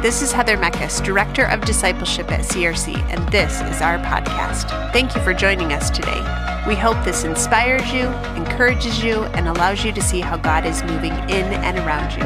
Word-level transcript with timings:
This 0.00 0.22
is 0.22 0.30
Heather 0.30 0.56
Meckes, 0.56 1.04
Director 1.04 1.46
of 1.46 1.62
Discipleship 1.62 2.30
at 2.30 2.42
CRC, 2.42 2.96
and 3.10 3.28
this 3.32 3.60
is 3.62 3.82
our 3.82 3.98
podcast. 3.98 4.68
Thank 4.92 5.16
you 5.16 5.22
for 5.22 5.34
joining 5.34 5.72
us 5.72 5.90
today. 5.90 6.20
We 6.68 6.76
hope 6.76 7.04
this 7.04 7.24
inspires 7.24 7.92
you, 7.92 8.06
encourages 8.36 9.02
you, 9.02 9.24
and 9.34 9.48
allows 9.48 9.84
you 9.84 9.90
to 9.90 10.00
see 10.00 10.20
how 10.20 10.36
God 10.36 10.64
is 10.64 10.84
moving 10.84 11.14
in 11.28 11.52
and 11.52 11.78
around 11.78 12.12
you. 12.12 12.22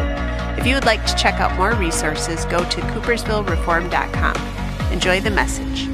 If 0.60 0.66
you 0.66 0.74
would 0.74 0.84
like 0.84 1.06
to 1.06 1.16
check 1.16 1.40
out 1.40 1.56
more 1.56 1.72
resources, 1.72 2.44
go 2.44 2.58
to 2.58 2.80
coopersvillereform.com. 2.82 4.92
Enjoy 4.92 5.22
the 5.22 5.30
message. 5.30 5.84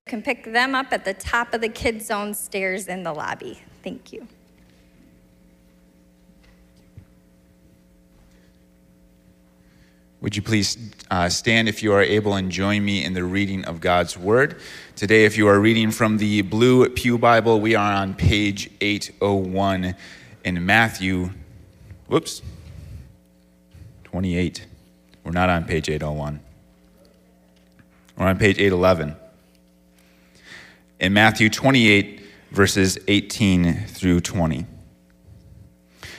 You 0.00 0.06
can 0.06 0.22
pick 0.22 0.44
them 0.44 0.74
up 0.74 0.86
at 0.92 1.04
the 1.04 1.12
top 1.12 1.52
of 1.52 1.60
the 1.60 1.68
kids 1.68 2.06
zone 2.06 2.32
stairs 2.32 2.88
in 2.88 3.02
the 3.02 3.12
lobby. 3.12 3.60
Thank 3.82 4.14
you. 4.14 4.26
Would 10.20 10.34
you 10.34 10.42
please 10.42 10.76
uh, 11.12 11.28
stand 11.28 11.68
if 11.68 11.80
you 11.80 11.92
are 11.92 12.02
able 12.02 12.34
and 12.34 12.50
join 12.50 12.84
me 12.84 13.04
in 13.04 13.12
the 13.12 13.22
reading 13.22 13.64
of 13.66 13.80
God's 13.80 14.18
Word? 14.18 14.60
Today, 14.96 15.24
if 15.24 15.38
you 15.38 15.46
are 15.46 15.60
reading 15.60 15.92
from 15.92 16.18
the 16.18 16.42
Blue 16.42 16.88
Pew 16.88 17.18
Bible, 17.18 17.60
we 17.60 17.76
are 17.76 17.92
on 17.92 18.14
page 18.14 18.68
801 18.80 19.94
in 20.44 20.66
Matthew. 20.66 21.30
Whoops. 22.08 22.42
28. 24.04 24.66
We're 25.22 25.30
not 25.30 25.50
on 25.50 25.64
page 25.64 25.88
801. 25.88 26.40
We're 28.16 28.26
on 28.26 28.38
page 28.38 28.58
811. 28.58 29.14
In 30.98 31.12
Matthew 31.12 31.48
28, 31.48 32.22
verses 32.50 32.98
18 33.06 33.84
through 33.86 34.20
20. 34.22 34.66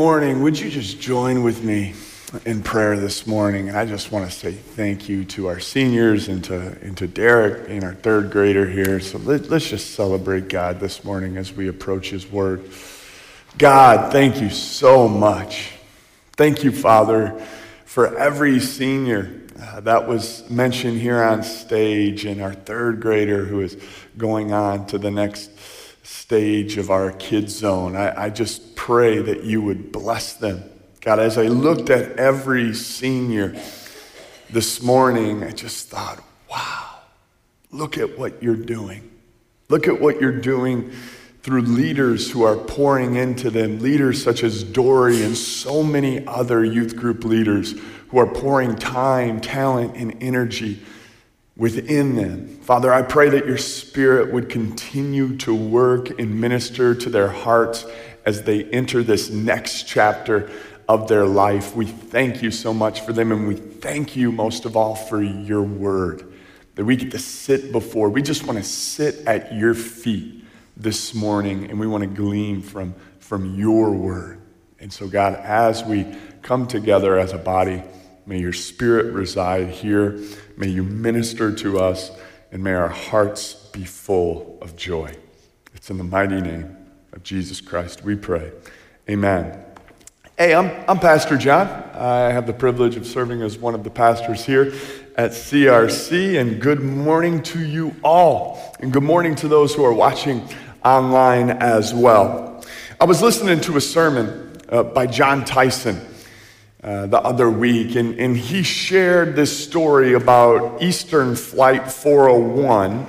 Morning. 0.00 0.42
Would 0.42 0.58
you 0.58 0.70
just 0.70 0.98
join 0.98 1.42
with 1.42 1.62
me 1.62 1.92
in 2.46 2.62
prayer 2.62 2.96
this 2.96 3.26
morning? 3.26 3.68
And 3.68 3.76
I 3.76 3.84
just 3.84 4.10
want 4.10 4.24
to 4.24 4.34
say 4.34 4.52
thank 4.52 5.10
you 5.10 5.26
to 5.26 5.48
our 5.48 5.60
seniors 5.60 6.28
and 6.28 6.42
to, 6.44 6.58
and 6.80 6.96
to 6.96 7.06
Derek 7.06 7.68
being 7.68 7.84
our 7.84 7.92
third 7.92 8.30
grader 8.30 8.66
here. 8.66 8.98
So 9.00 9.18
let, 9.18 9.50
let's 9.50 9.68
just 9.68 9.90
celebrate 9.90 10.48
God 10.48 10.80
this 10.80 11.04
morning 11.04 11.36
as 11.36 11.52
we 11.52 11.68
approach 11.68 12.08
His 12.08 12.26
Word. 12.26 12.70
God, 13.58 14.10
thank 14.10 14.40
you 14.40 14.48
so 14.48 15.06
much. 15.06 15.72
Thank 16.32 16.64
you, 16.64 16.72
Father, 16.72 17.38
for 17.84 18.16
every 18.16 18.58
senior 18.58 19.42
uh, 19.60 19.80
that 19.80 20.08
was 20.08 20.48
mentioned 20.48 20.98
here 20.98 21.22
on 21.22 21.42
stage 21.42 22.24
and 22.24 22.40
our 22.40 22.54
third 22.54 23.00
grader 23.00 23.44
who 23.44 23.60
is 23.60 23.76
going 24.16 24.50
on 24.54 24.86
to 24.86 24.96
the 24.96 25.10
next 25.10 25.50
stage 26.02 26.78
of 26.78 26.90
our 26.90 27.12
kids 27.12 27.54
zone. 27.54 27.94
I, 27.94 28.24
I 28.24 28.30
just 28.30 28.69
pray 28.80 29.18
that 29.18 29.44
you 29.44 29.60
would 29.60 29.92
bless 29.92 30.32
them. 30.32 30.64
God, 31.02 31.18
as 31.18 31.36
I 31.36 31.48
looked 31.48 31.90
at 31.90 32.18
every 32.18 32.72
senior 32.72 33.54
this 34.48 34.80
morning, 34.80 35.44
I 35.44 35.50
just 35.50 35.88
thought, 35.88 36.24
wow, 36.50 37.00
look 37.70 37.98
at 37.98 38.18
what 38.18 38.42
you're 38.42 38.56
doing. 38.56 39.10
Look 39.68 39.86
at 39.86 40.00
what 40.00 40.18
you're 40.18 40.40
doing 40.40 40.92
through 41.42 41.60
leaders 41.60 42.30
who 42.30 42.42
are 42.42 42.56
pouring 42.56 43.16
into 43.16 43.50
them, 43.50 43.80
leaders 43.80 44.24
such 44.24 44.42
as 44.42 44.64
Dory 44.64 45.22
and 45.22 45.36
so 45.36 45.82
many 45.82 46.26
other 46.26 46.64
youth 46.64 46.96
group 46.96 47.22
leaders 47.22 47.74
who 48.08 48.18
are 48.18 48.32
pouring 48.32 48.76
time, 48.76 49.42
talent, 49.42 49.94
and 49.94 50.22
energy 50.22 50.82
within 51.54 52.16
them. 52.16 52.48
Father, 52.62 52.90
I 52.90 53.02
pray 53.02 53.28
that 53.28 53.46
your 53.46 53.58
spirit 53.58 54.32
would 54.32 54.48
continue 54.48 55.36
to 55.36 55.54
work 55.54 56.18
and 56.18 56.40
minister 56.40 56.94
to 56.94 57.10
their 57.10 57.28
hearts 57.28 57.84
as 58.30 58.44
they 58.44 58.62
enter 58.66 59.02
this 59.02 59.28
next 59.28 59.88
chapter 59.88 60.48
of 60.88 61.08
their 61.08 61.26
life. 61.26 61.74
We 61.74 61.86
thank 61.86 62.42
you 62.42 62.52
so 62.52 62.72
much 62.72 63.00
for 63.00 63.12
them, 63.12 63.32
and 63.32 63.48
we 63.48 63.56
thank 63.56 64.14
you 64.14 64.30
most 64.30 64.64
of 64.64 64.76
all 64.76 64.94
for 64.94 65.20
your 65.20 65.62
word 65.62 66.32
that 66.76 66.84
we 66.84 66.94
get 66.94 67.10
to 67.10 67.18
sit 67.18 67.72
before. 67.72 68.08
We 68.08 68.22
just 68.22 68.46
want 68.46 68.56
to 68.56 68.64
sit 68.64 69.26
at 69.26 69.52
your 69.52 69.74
feet 69.74 70.44
this 70.76 71.12
morning, 71.12 71.68
and 71.68 71.80
we 71.80 71.88
want 71.88 72.02
to 72.02 72.08
glean 72.08 72.62
from, 72.62 72.94
from 73.18 73.56
your 73.56 73.90
word. 73.90 74.40
And 74.78 74.92
so, 74.92 75.08
God, 75.08 75.34
as 75.34 75.82
we 75.82 76.06
come 76.42 76.68
together 76.68 77.18
as 77.18 77.32
a 77.32 77.38
body, 77.38 77.82
may 78.26 78.38
your 78.38 78.52
spirit 78.52 79.12
reside 79.12 79.70
here. 79.70 80.20
May 80.56 80.68
you 80.68 80.84
minister 80.84 81.52
to 81.56 81.80
us, 81.80 82.12
and 82.52 82.62
may 82.62 82.74
our 82.74 82.88
hearts 82.88 83.54
be 83.72 83.84
full 83.84 84.56
of 84.62 84.76
joy. 84.76 85.16
It's 85.74 85.90
in 85.90 85.98
the 85.98 86.04
mighty 86.04 86.40
name 86.40 86.79
of 87.12 87.22
Jesus 87.22 87.60
Christ 87.60 88.04
we 88.04 88.14
pray. 88.14 88.52
Amen. 89.08 89.64
Hey, 90.38 90.54
I'm, 90.54 90.70
I'm 90.88 90.98
Pastor 90.98 91.36
John. 91.36 91.66
I 91.94 92.32
have 92.32 92.46
the 92.46 92.52
privilege 92.52 92.96
of 92.96 93.06
serving 93.06 93.42
as 93.42 93.58
one 93.58 93.74
of 93.74 93.84
the 93.84 93.90
pastors 93.90 94.44
here 94.44 94.72
at 95.16 95.32
CRC, 95.32 96.40
and 96.40 96.60
good 96.60 96.80
morning 96.80 97.42
to 97.42 97.60
you 97.60 97.94
all, 98.02 98.74
and 98.80 98.92
good 98.92 99.02
morning 99.02 99.34
to 99.36 99.48
those 99.48 99.74
who 99.74 99.84
are 99.84 99.92
watching 99.92 100.48
online 100.84 101.50
as 101.50 101.92
well. 101.92 102.64
I 103.00 103.04
was 103.04 103.20
listening 103.20 103.60
to 103.62 103.76
a 103.76 103.80
sermon 103.80 104.56
uh, 104.68 104.84
by 104.84 105.06
Jon 105.06 105.44
Tyson 105.44 106.00
uh, 106.82 107.06
the 107.06 107.20
other 107.20 107.50
week, 107.50 107.96
and, 107.96 108.18
and 108.18 108.36
he 108.36 108.62
shared 108.62 109.36
this 109.36 109.64
story 109.64 110.14
about 110.14 110.80
Eastern 110.80 111.36
Flight 111.36 111.90
401. 111.90 113.06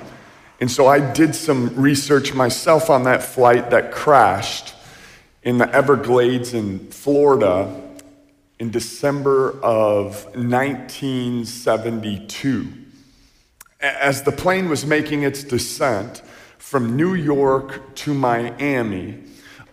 And 0.62 0.70
so 0.70 0.86
I 0.86 1.00
did 1.00 1.34
some 1.34 1.74
research 1.74 2.32
myself 2.34 2.88
on 2.88 3.02
that 3.02 3.24
flight 3.24 3.70
that 3.70 3.90
crashed 3.90 4.76
in 5.42 5.58
the 5.58 5.68
Everglades 5.74 6.54
in 6.54 6.78
Florida 6.90 7.82
in 8.60 8.70
December 8.70 9.60
of 9.60 10.24
1972. 10.36 12.68
As 13.80 14.22
the 14.22 14.30
plane 14.30 14.68
was 14.68 14.86
making 14.86 15.24
its 15.24 15.42
descent 15.42 16.22
from 16.58 16.94
New 16.94 17.14
York 17.14 17.96
to 17.96 18.14
Miami, 18.14 19.18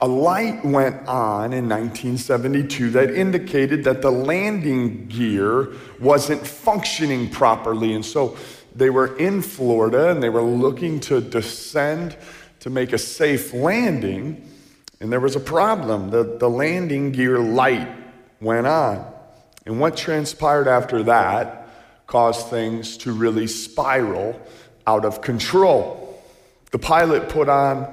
a 0.02 0.08
light 0.08 0.66
went 0.66 1.08
on 1.08 1.54
in 1.54 1.70
1972 1.70 2.90
that 2.92 3.14
indicated 3.14 3.84
that 3.84 4.02
the 4.02 4.10
landing 4.10 5.06
gear 5.06 5.72
wasn't 6.00 6.48
functioning 6.48 7.30
properly. 7.30 7.94
And 7.94 8.04
so 8.04 8.36
they 8.76 8.90
were 8.90 9.18
in 9.18 9.42
Florida 9.42 10.10
and 10.10 10.22
they 10.22 10.30
were 10.30 10.42
looking 10.42 11.00
to 11.02 11.22
descend 11.22 12.16
to 12.62 12.70
make 12.70 12.94
a 12.94 12.98
safe 12.98 13.54
landing. 13.54 14.48
And 15.00 15.12
there 15.12 15.20
was 15.20 15.36
a 15.36 15.40
problem. 15.40 16.10
The, 16.10 16.38
the 16.38 16.50
landing 16.50 17.12
gear 17.12 17.40
light 17.40 17.90
went 18.42 18.68
on. 18.68 19.06
And 19.66 19.80
what 19.80 19.96
transpired 19.96 20.68
after 20.68 21.04
that 21.04 21.68
caused 22.08 22.48
things 22.48 22.98
to 22.98 23.12
really 23.12 23.48
spiral 23.48 24.40
out 24.88 25.06
of 25.06 25.22
control. 25.22 26.22
The 26.72 26.80
pilot 26.80 27.30
put 27.30 27.50
on 27.50 27.88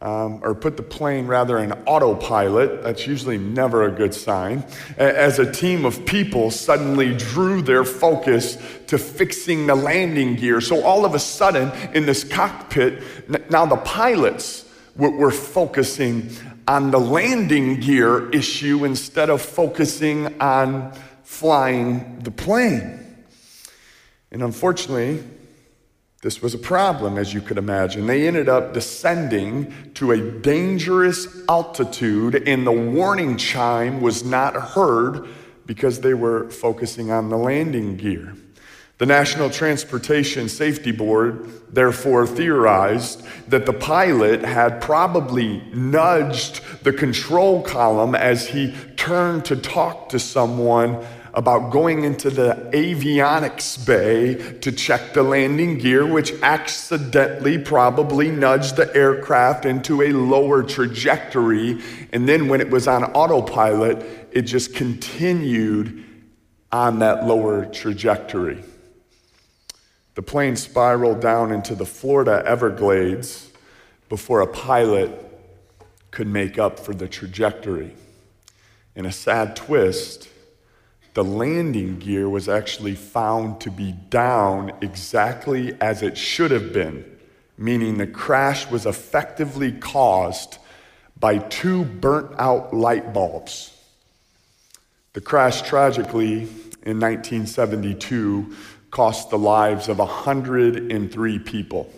um, 0.00 0.40
or 0.42 0.54
put 0.54 0.76
the 0.76 0.82
plane 0.82 1.26
rather 1.26 1.58
in 1.58 1.72
autopilot, 1.86 2.82
that's 2.82 3.06
usually 3.06 3.38
never 3.38 3.84
a 3.84 3.90
good 3.90 4.14
sign, 4.14 4.64
as 4.96 5.38
a 5.38 5.50
team 5.50 5.84
of 5.84 6.06
people 6.06 6.50
suddenly 6.50 7.16
drew 7.16 7.62
their 7.62 7.84
focus 7.84 8.58
to 8.86 8.98
fixing 8.98 9.66
the 9.66 9.74
landing 9.74 10.36
gear. 10.36 10.60
So 10.60 10.82
all 10.82 11.04
of 11.04 11.14
a 11.14 11.18
sudden, 11.18 11.72
in 11.94 12.06
this 12.06 12.22
cockpit, 12.22 13.02
now 13.50 13.66
the 13.66 13.76
pilots 13.76 14.64
were 14.96 15.30
focusing 15.30 16.30
on 16.66 16.90
the 16.90 17.00
landing 17.00 17.80
gear 17.80 18.30
issue 18.30 18.84
instead 18.84 19.30
of 19.30 19.40
focusing 19.40 20.40
on 20.40 20.92
flying 21.24 22.20
the 22.20 22.30
plane. 22.30 22.98
And 24.30 24.42
unfortunately, 24.42 25.24
this 26.20 26.42
was 26.42 26.52
a 26.52 26.58
problem, 26.58 27.16
as 27.16 27.32
you 27.32 27.40
could 27.40 27.58
imagine. 27.58 28.06
They 28.08 28.26
ended 28.26 28.48
up 28.48 28.74
descending 28.74 29.72
to 29.94 30.10
a 30.10 30.18
dangerous 30.18 31.28
altitude, 31.48 32.48
and 32.48 32.66
the 32.66 32.72
warning 32.72 33.36
chime 33.36 34.00
was 34.00 34.24
not 34.24 34.54
heard 34.54 35.28
because 35.64 36.00
they 36.00 36.14
were 36.14 36.50
focusing 36.50 37.12
on 37.12 37.28
the 37.28 37.36
landing 37.36 37.96
gear. 37.96 38.34
The 38.98 39.06
National 39.06 39.48
Transportation 39.48 40.48
Safety 40.48 40.90
Board 40.90 41.48
therefore 41.72 42.26
theorized 42.26 43.24
that 43.46 43.64
the 43.64 43.72
pilot 43.72 44.44
had 44.44 44.80
probably 44.80 45.62
nudged 45.72 46.62
the 46.82 46.92
control 46.92 47.62
column 47.62 48.16
as 48.16 48.48
he 48.48 48.74
turned 48.96 49.44
to 49.44 49.54
talk 49.54 50.08
to 50.08 50.18
someone 50.18 51.06
about 51.38 51.70
going 51.70 52.02
into 52.02 52.30
the 52.30 52.68
avionics 52.72 53.86
bay 53.86 54.34
to 54.58 54.72
check 54.72 55.14
the 55.14 55.22
landing 55.22 55.78
gear, 55.78 56.04
which 56.04 56.32
accidentally 56.42 57.56
probably 57.56 58.28
nudged 58.28 58.74
the 58.74 58.92
aircraft 58.92 59.64
into 59.64 60.02
a 60.02 60.08
lower 60.08 60.64
trajectory. 60.64 61.80
And 62.12 62.28
then 62.28 62.48
when 62.48 62.60
it 62.60 62.68
was 62.68 62.88
on 62.88 63.04
autopilot, 63.04 64.04
it 64.32 64.42
just 64.42 64.74
continued 64.74 66.04
on 66.72 66.98
that 66.98 67.24
lower 67.24 67.66
trajectory. 67.66 68.64
The 70.16 70.22
plane 70.22 70.56
spiraled 70.56 71.20
down 71.20 71.52
into 71.52 71.76
the 71.76 71.86
Florida 71.86 72.42
Everglades 72.44 73.48
before 74.08 74.40
a 74.40 74.46
pilot 74.48 75.12
could 76.10 76.26
make 76.26 76.58
up 76.58 76.80
for 76.80 76.94
the 76.94 77.06
trajectory. 77.06 77.94
In 78.96 79.06
a 79.06 79.12
sad 79.12 79.54
twist, 79.54 80.28
the 81.14 81.24
landing 81.24 81.98
gear 81.98 82.28
was 82.28 82.48
actually 82.48 82.94
found 82.94 83.60
to 83.62 83.70
be 83.70 83.92
down 84.10 84.72
exactly 84.80 85.74
as 85.80 86.02
it 86.02 86.16
should 86.16 86.50
have 86.50 86.72
been, 86.72 87.04
meaning 87.56 87.98
the 87.98 88.06
crash 88.06 88.70
was 88.70 88.86
effectively 88.86 89.72
caused 89.72 90.58
by 91.18 91.38
two 91.38 91.84
burnt 91.84 92.30
out 92.38 92.74
light 92.74 93.12
bulbs. 93.12 93.74
The 95.14 95.20
crash 95.20 95.62
tragically 95.62 96.42
in 96.82 97.00
1972 97.00 98.54
cost 98.90 99.30
the 99.30 99.38
lives 99.38 99.88
of 99.88 99.98
103 99.98 101.38
people. 101.40 101.92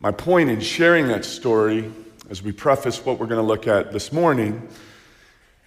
My 0.00 0.10
point 0.10 0.50
in 0.50 0.60
sharing 0.60 1.08
that 1.08 1.24
story, 1.24 1.92
as 2.30 2.42
we 2.42 2.52
preface 2.52 3.04
what 3.04 3.18
we're 3.18 3.26
going 3.26 3.40
to 3.40 3.46
look 3.46 3.66
at 3.66 3.92
this 3.92 4.12
morning, 4.12 4.68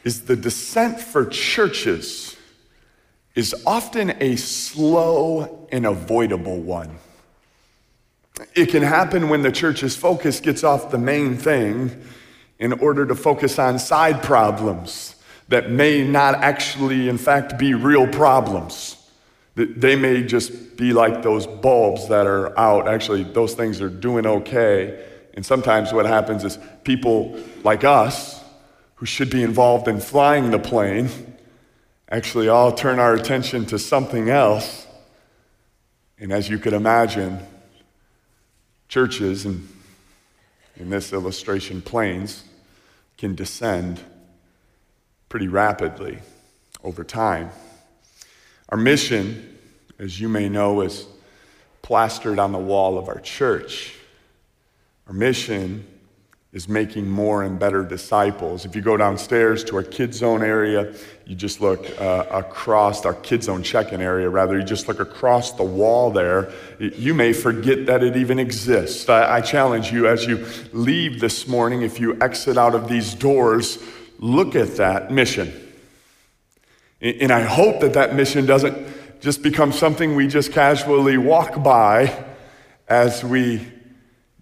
is 0.06 0.22
the 0.22 0.36
descent 0.38 1.02
for 1.02 1.25
churches 1.25 2.38
is 3.34 3.54
often 3.68 4.12
a 4.22 4.38
slow 4.38 5.68
and 5.72 5.86
avoidable 5.86 6.62
one. 6.62 6.98
It 8.54 8.68
can 8.68 8.84
happen 8.84 9.28
when 9.28 9.42
the 9.42 9.52
church's 9.52 9.96
focus 9.98 10.40
gets 10.40 10.63
off 10.63 10.92
the 10.92 10.98
main 10.98 11.36
thing 11.36 12.04
in 12.60 12.72
order 12.74 13.06
to 13.06 13.16
focus 13.16 13.60
on 13.60 13.80
side 13.80 14.24
problems 14.24 15.16
that 15.50 15.69
may 15.69 16.04
not 16.04 16.36
actually, 16.36 17.10
in 17.10 17.18
fact, 17.18 17.57
be 17.57 17.74
real 17.74 18.07
problems. 18.07 18.96
They 19.56 19.96
may 19.96 20.24
just 20.24 20.75
be 20.75 20.92
like 20.92 21.22
those 21.22 21.48
bulbs 21.48 22.07
that 22.10 22.28
are 22.28 22.57
out. 22.60 22.88
Actually, 22.88 23.24
those 23.24 23.54
things 23.54 23.81
are 23.81 23.90
doing 23.90 24.25
okay. 24.25 25.06
And 25.34 25.46
sometimes 25.46 25.94
what 25.94 26.06
happens 26.06 26.44
is 26.44 26.57
people 26.84 27.38
like 27.63 27.84
us, 27.84 28.34
who 28.95 29.06
should 29.06 29.30
be 29.30 29.44
involved 29.44 29.88
in 29.88 30.00
flying 30.00 30.51
the 30.51 30.59
plane, 30.59 31.09
actually 32.09 32.47
all 32.47 32.71
turn 32.71 33.00
our 33.00 33.13
attention 33.13 33.65
to 33.65 33.80
something 33.80 34.30
else. 34.30 34.88
And 36.18 36.31
as 36.31 36.50
you 36.50 36.57
could 36.59 36.74
imagine, 36.74 37.39
churches, 38.88 39.45
and 39.45 39.68
in 40.77 40.89
this 40.89 41.12
illustration, 41.12 41.81
planes, 41.81 42.44
can 43.18 43.36
descend 43.36 44.00
pretty 45.30 45.47
rapidly 45.47 46.19
over 46.83 47.03
time. 47.03 47.50
Our 48.69 48.77
mission, 48.77 49.57
as 50.00 50.19
you 50.19 50.30
may 50.30 50.47
know, 50.50 50.81
is 50.81 51.06
plastered 51.81 52.39
on 52.39 52.51
the 52.51 52.59
wall 52.59 52.97
of 52.97 53.09
our 53.09 53.19
church. 53.19 53.94
Our 55.07 55.13
mission 55.13 55.86
is 56.56 56.69
making 56.69 57.06
more 57.06 57.44
and 57.44 57.60
better 57.60 57.84
disciples. 57.84 58.63
If 58.63 58.78
you 58.78 58.81
go 58.81 58.96
downstairs 58.96 59.62
to 59.66 59.75
our 59.75 59.84
kids 59.84 60.19
zone 60.19 60.42
area, 60.42 60.96
you 61.25 61.36
just 61.36 61.60
look 61.60 61.86
uh, 62.00 62.25
across 62.31 63.06
our 63.06 63.13
kids 63.13 63.48
zone 63.48 63.62
check-in 63.62 64.02
area. 64.02 64.30
Rather, 64.30 64.57
you 64.57 64.63
just 64.63 64.88
look 64.88 65.02
across 65.02 65.52
the 65.52 65.66
wall 65.66 66.12
there. 66.12 66.54
You 66.80 67.13
may 67.13 67.34
forget 67.34 67.88
that 67.88 68.04
it 68.04 68.16
even 68.16 68.40
exists. 68.40 69.10
I, 69.10 69.36
I 69.36 69.42
challenge 69.42 69.92
you 69.92 70.07
as 70.07 70.25
you 70.25 70.48
leave 70.72 71.19
this 71.19 71.46
morning, 71.46 71.81
if 71.81 72.00
you 72.00 72.18
exit 72.22 72.57
out 72.57 72.74
of 72.74 72.88
these 72.88 73.13
doors, 73.13 73.78
look 74.19 74.56
at 74.56 74.78
that 74.78 75.12
mission. 75.12 75.52
And 77.02 77.34
I 77.34 77.42
hope 77.42 77.81
that 77.81 77.92
that 77.94 78.16
mission 78.16 78.46
doesn't 78.46 78.78
just 79.19 79.44
become 79.44 79.74
something 79.74 80.16
we 80.16 80.30
just 80.30 80.54
casually 80.54 81.18
walk 81.18 81.62
by 81.62 82.25
as 82.88 83.25
we 83.25 83.75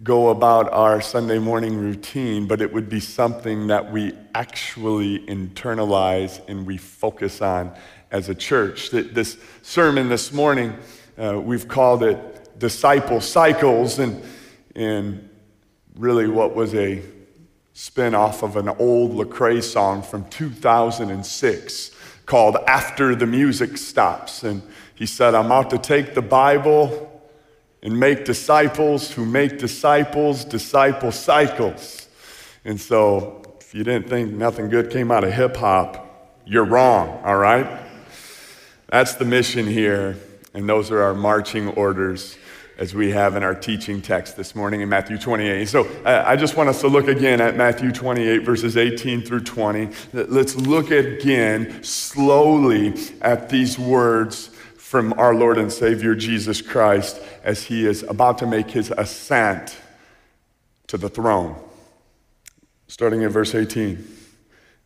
go 0.04 0.28
about 0.28 0.70
our 0.70 1.00
Sunday 1.00 1.38
morning 1.38 1.78
routine, 1.78 2.46
but 2.46 2.60
it 2.60 2.70
would 2.70 2.90
be 2.90 3.00
something 3.00 3.68
that 3.68 3.90
we 3.90 4.12
actually 4.34 5.20
internalize 5.20 6.46
and 6.46 6.66
we 6.66 6.76
focus 6.76 7.40
on 7.40 7.74
as 8.10 8.28
a 8.28 8.34
church. 8.34 8.90
This 8.90 9.38
sermon 9.62 10.10
this 10.10 10.30
morning, 10.30 10.76
uh, 11.16 11.40
we've 11.40 11.66
called 11.66 12.02
it 12.02 12.58
Disciple 12.58 13.22
Cycles, 13.22 13.98
and, 13.98 14.22
and 14.76 15.26
really 15.96 16.28
what 16.28 16.54
was 16.54 16.74
a 16.74 17.02
spin 17.72 18.14
off 18.14 18.42
of 18.42 18.56
an 18.56 18.68
old 18.68 19.12
Lecrae 19.12 19.62
song 19.62 20.02
from 20.02 20.28
2006 20.28 21.90
called 22.26 22.58
After 22.68 23.14
the 23.14 23.26
Music 23.26 23.78
Stops. 23.78 24.42
And 24.42 24.62
he 24.94 25.06
said, 25.06 25.34
I'm 25.34 25.50
out 25.50 25.70
to 25.70 25.78
take 25.78 26.14
the 26.14 26.22
Bible 26.22 27.13
and 27.84 28.00
make 28.00 28.24
disciples 28.24 29.12
who 29.12 29.26
make 29.26 29.58
disciples, 29.58 30.44
disciple 30.44 31.12
cycles. 31.12 32.08
And 32.64 32.80
so, 32.80 33.42
if 33.60 33.74
you 33.74 33.84
didn't 33.84 34.08
think 34.08 34.32
nothing 34.32 34.70
good 34.70 34.90
came 34.90 35.12
out 35.12 35.22
of 35.22 35.32
hip 35.32 35.54
hop, 35.54 36.40
you're 36.46 36.64
wrong, 36.64 37.20
all 37.22 37.36
right? 37.36 37.82
That's 38.88 39.14
the 39.14 39.26
mission 39.26 39.66
here, 39.66 40.16
and 40.54 40.66
those 40.66 40.90
are 40.90 41.02
our 41.02 41.14
marching 41.14 41.68
orders 41.68 42.38
as 42.78 42.94
we 42.94 43.10
have 43.10 43.36
in 43.36 43.42
our 43.42 43.54
teaching 43.54 44.00
text 44.00 44.36
this 44.36 44.54
morning 44.54 44.80
in 44.80 44.88
Matthew 44.88 45.18
28. 45.18 45.68
So 45.68 45.86
I 46.04 46.36
just 46.36 46.56
want 46.56 46.70
us 46.70 46.80
to 46.80 46.88
look 46.88 47.06
again 47.06 47.40
at 47.40 47.54
Matthew 47.54 47.92
28, 47.92 48.38
verses 48.38 48.76
18 48.76 49.22
through 49.22 49.40
20. 49.40 49.90
Let's 50.12 50.56
look 50.56 50.90
again 50.90 51.84
slowly 51.84 52.94
at 53.20 53.48
these 53.48 53.78
words 53.78 54.50
from 54.84 55.14
our 55.14 55.34
Lord 55.34 55.56
and 55.56 55.72
Savior 55.72 56.14
Jesus 56.14 56.60
Christ 56.60 57.18
as 57.42 57.64
he 57.64 57.86
is 57.86 58.02
about 58.02 58.36
to 58.38 58.46
make 58.46 58.70
his 58.70 58.90
ascent 58.90 59.78
to 60.88 60.98
the 60.98 61.08
throne. 61.08 61.56
Starting 62.86 63.22
in 63.22 63.30
verse 63.30 63.54
18. 63.54 64.06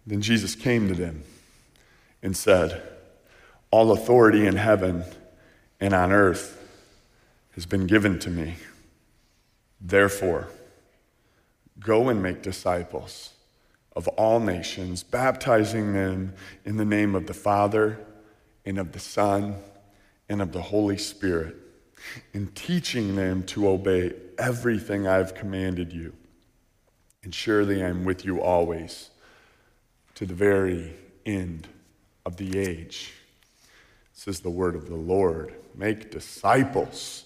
Then 0.06 0.22
Jesus 0.22 0.54
came 0.54 0.86
to 0.86 0.94
them 0.94 1.24
and 2.22 2.36
said, 2.36 2.80
All 3.72 3.90
authority 3.90 4.46
in 4.46 4.54
heaven 4.54 5.02
and 5.80 5.92
on 5.92 6.12
earth 6.12 6.56
has 7.56 7.66
been 7.66 7.88
given 7.88 8.20
to 8.20 8.30
me. 8.30 8.54
Therefore, 9.80 10.46
go 11.80 12.08
and 12.08 12.22
make 12.22 12.40
disciples 12.40 13.30
of 13.96 14.06
all 14.06 14.38
nations, 14.38 15.02
baptizing 15.02 15.92
them 15.92 16.34
in 16.64 16.76
the 16.76 16.84
name 16.84 17.16
of 17.16 17.26
the 17.26 17.34
Father 17.34 17.98
and 18.64 18.78
of 18.78 18.92
the 18.92 19.00
Son 19.00 19.56
and 20.28 20.42
of 20.42 20.52
the 20.52 20.62
Holy 20.62 20.99
Spirit, 20.99 21.56
and 22.35 22.54
teaching 22.54 23.16
them 23.16 23.42
to 23.44 23.68
obey 23.68 24.12
everything 24.38 25.06
I've 25.06 25.35
commanded 25.35 25.92
you. 25.92 26.14
And 27.23 27.35
surely 27.35 27.85
I'm 27.85 28.04
with 28.04 28.25
you 28.25 28.40
always 28.40 29.11
to 30.14 30.26
the 30.26 30.35
very 30.35 30.94
end 31.26 31.68
of 32.25 32.37
the 32.37 32.58
age. 32.58 33.12
This 34.14 34.28
is 34.28 34.40
the 34.40 34.50
word 34.50 34.75
of 34.75 34.88
the 34.88 34.97
Lord. 34.97 35.54
Make 35.75 36.11
disciples. 36.11 37.25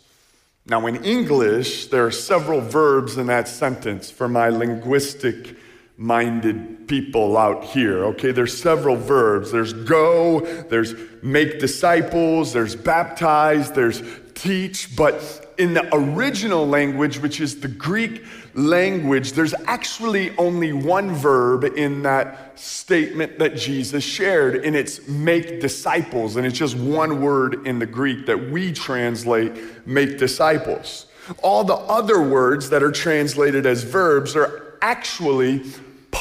Now, 0.67 0.87
in 0.87 1.05
English, 1.05 1.87
there 1.87 2.07
are 2.07 2.13
several 2.13 2.61
verbs 2.61 3.17
in 3.19 3.27
that 3.27 3.49
sentence 3.49 4.11
for 4.11 4.29
my 4.29 4.49
linguistic 4.49 5.57
minded 6.03 6.89
people 6.89 7.39
out 7.39 7.63
here. 7.63 8.05
Okay, 8.07 8.33
there's 8.33 8.61
several 8.61 8.97
verbs. 8.97 9.53
There's 9.53 9.73
go, 9.73 10.41
there's 10.69 10.95
make 11.23 11.61
disciples, 11.61 12.53
there's 12.53 12.75
baptize, 12.75 13.71
there's 13.71 14.03
teach, 14.35 14.97
but 14.97 15.55
in 15.59 15.75
the 15.75 15.89
original 15.95 16.67
language, 16.67 17.19
which 17.19 17.41
is 17.41 17.61
the 17.61 17.69
Greek 17.69 18.25
language, 18.55 19.33
there's 19.33 19.55
actually 19.67 20.37
only 20.37 20.73
one 20.73 21.15
verb 21.15 21.65
in 21.65 22.03
that 22.03 22.59
statement 22.59 23.39
that 23.39 23.55
Jesus 23.55 24.03
shared, 24.03 24.65
and 24.65 24.75
it's 24.75 25.07
make 25.07 25.61
disciples. 25.61 26.37
And 26.37 26.45
it's 26.45 26.59
just 26.59 26.77
one 26.77 27.23
word 27.23 27.67
in 27.67 27.79
the 27.79 27.87
Greek 27.87 28.27
that 28.27 28.51
we 28.51 28.73
translate 28.73 29.87
make 29.87 30.19
disciples. 30.19 31.07
All 31.43 31.63
the 31.63 31.75
other 31.75 32.21
words 32.21 32.71
that 32.71 32.83
are 32.83 32.91
translated 32.91 33.67
as 33.67 33.85
verbs 33.85 34.35
are 34.35 34.75
actually 34.83 35.63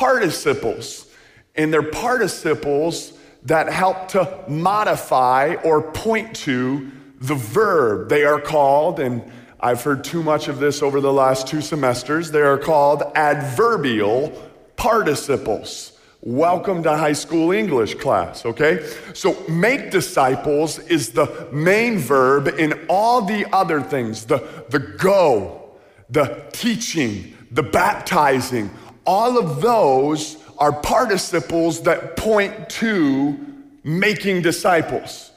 participles, 0.01 1.05
and 1.53 1.71
they're 1.71 1.83
participles 1.83 3.13
that 3.43 3.71
help 3.71 4.07
to 4.07 4.43
modify 4.47 5.53
or 5.63 5.91
point 5.91 6.35
to 6.35 6.91
the 7.19 7.35
verb. 7.35 8.09
They 8.09 8.23
are 8.23 8.41
called, 8.41 8.99
and 8.99 9.21
I've 9.59 9.83
heard 9.83 10.03
too 10.03 10.23
much 10.23 10.47
of 10.47 10.57
this 10.57 10.81
over 10.81 11.01
the 11.01 11.13
last 11.13 11.45
two 11.45 11.61
semesters, 11.61 12.31
they 12.31 12.41
are 12.41 12.57
called 12.57 13.03
adverbial 13.13 14.31
participles. 14.75 15.91
Welcome 16.21 16.81
to 16.81 16.97
high 16.97 17.13
school 17.13 17.51
English 17.51 17.93
class, 17.93 18.43
okay? 18.43 18.83
So, 19.13 19.37
make 19.47 19.91
disciples 19.91 20.79
is 20.79 21.11
the 21.11 21.47
main 21.51 21.99
verb 21.99 22.47
in 22.47 22.87
all 22.89 23.21
the 23.21 23.45
other 23.53 23.83
things 23.83 24.25
the, 24.25 24.65
the 24.69 24.79
go, 24.79 25.77
the 26.09 26.43
teaching, 26.53 27.37
the 27.51 27.61
baptizing. 27.61 28.71
All 29.05 29.37
of 29.37 29.61
those 29.61 30.37
are 30.57 30.71
participles 30.71 31.81
that 31.83 32.15
point 32.15 32.69
to 32.69 33.37
making 33.83 34.41
disciples. 34.41 35.31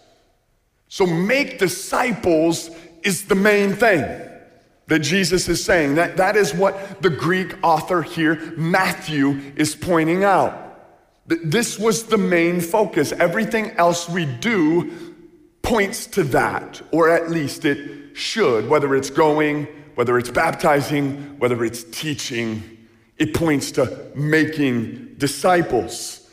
So, 0.89 1.07
make 1.07 1.59
disciples 1.59 2.71
is 3.03 3.25
the 3.27 3.35
main 3.35 3.75
thing 3.75 4.03
that 4.87 4.99
Jesus 5.01 5.49
is 5.49 5.65
saying. 5.65 5.95
That, 5.95 6.19
that 6.19 6.37
is 6.37 6.55
what 6.55 7.03
the 7.03 7.11
Greek 7.11 7.55
author 7.63 8.03
here, 8.03 8.53
Matthew, 8.57 9.41
is 9.57 9.75
pointing 9.75 10.25
out. 10.25 10.61
This 11.27 11.79
was 11.79 12.05
the 12.05 12.19
main 12.19 12.61
focus. 12.61 13.13
Everything 13.13 13.71
else 13.73 14.09
we 14.09 14.27
do 14.27 15.15
points 15.63 16.07
to 16.09 16.23
that, 16.25 16.83
or 16.93 17.09
at 17.09 17.31
least 17.31 17.65
it 17.65 18.15
should, 18.15 18.69
whether 18.69 18.95
it's 18.95 19.11
going, 19.11 19.67
whether 19.95 20.19
it's 20.19 20.31
baptizing, 20.31 21.39
whether 21.39 21.65
it's 21.65 21.83
teaching, 21.85 22.63
it 23.19 23.35
points 23.35 23.71
to 23.73 24.11
making 24.15 25.15
disciples. 25.19 26.29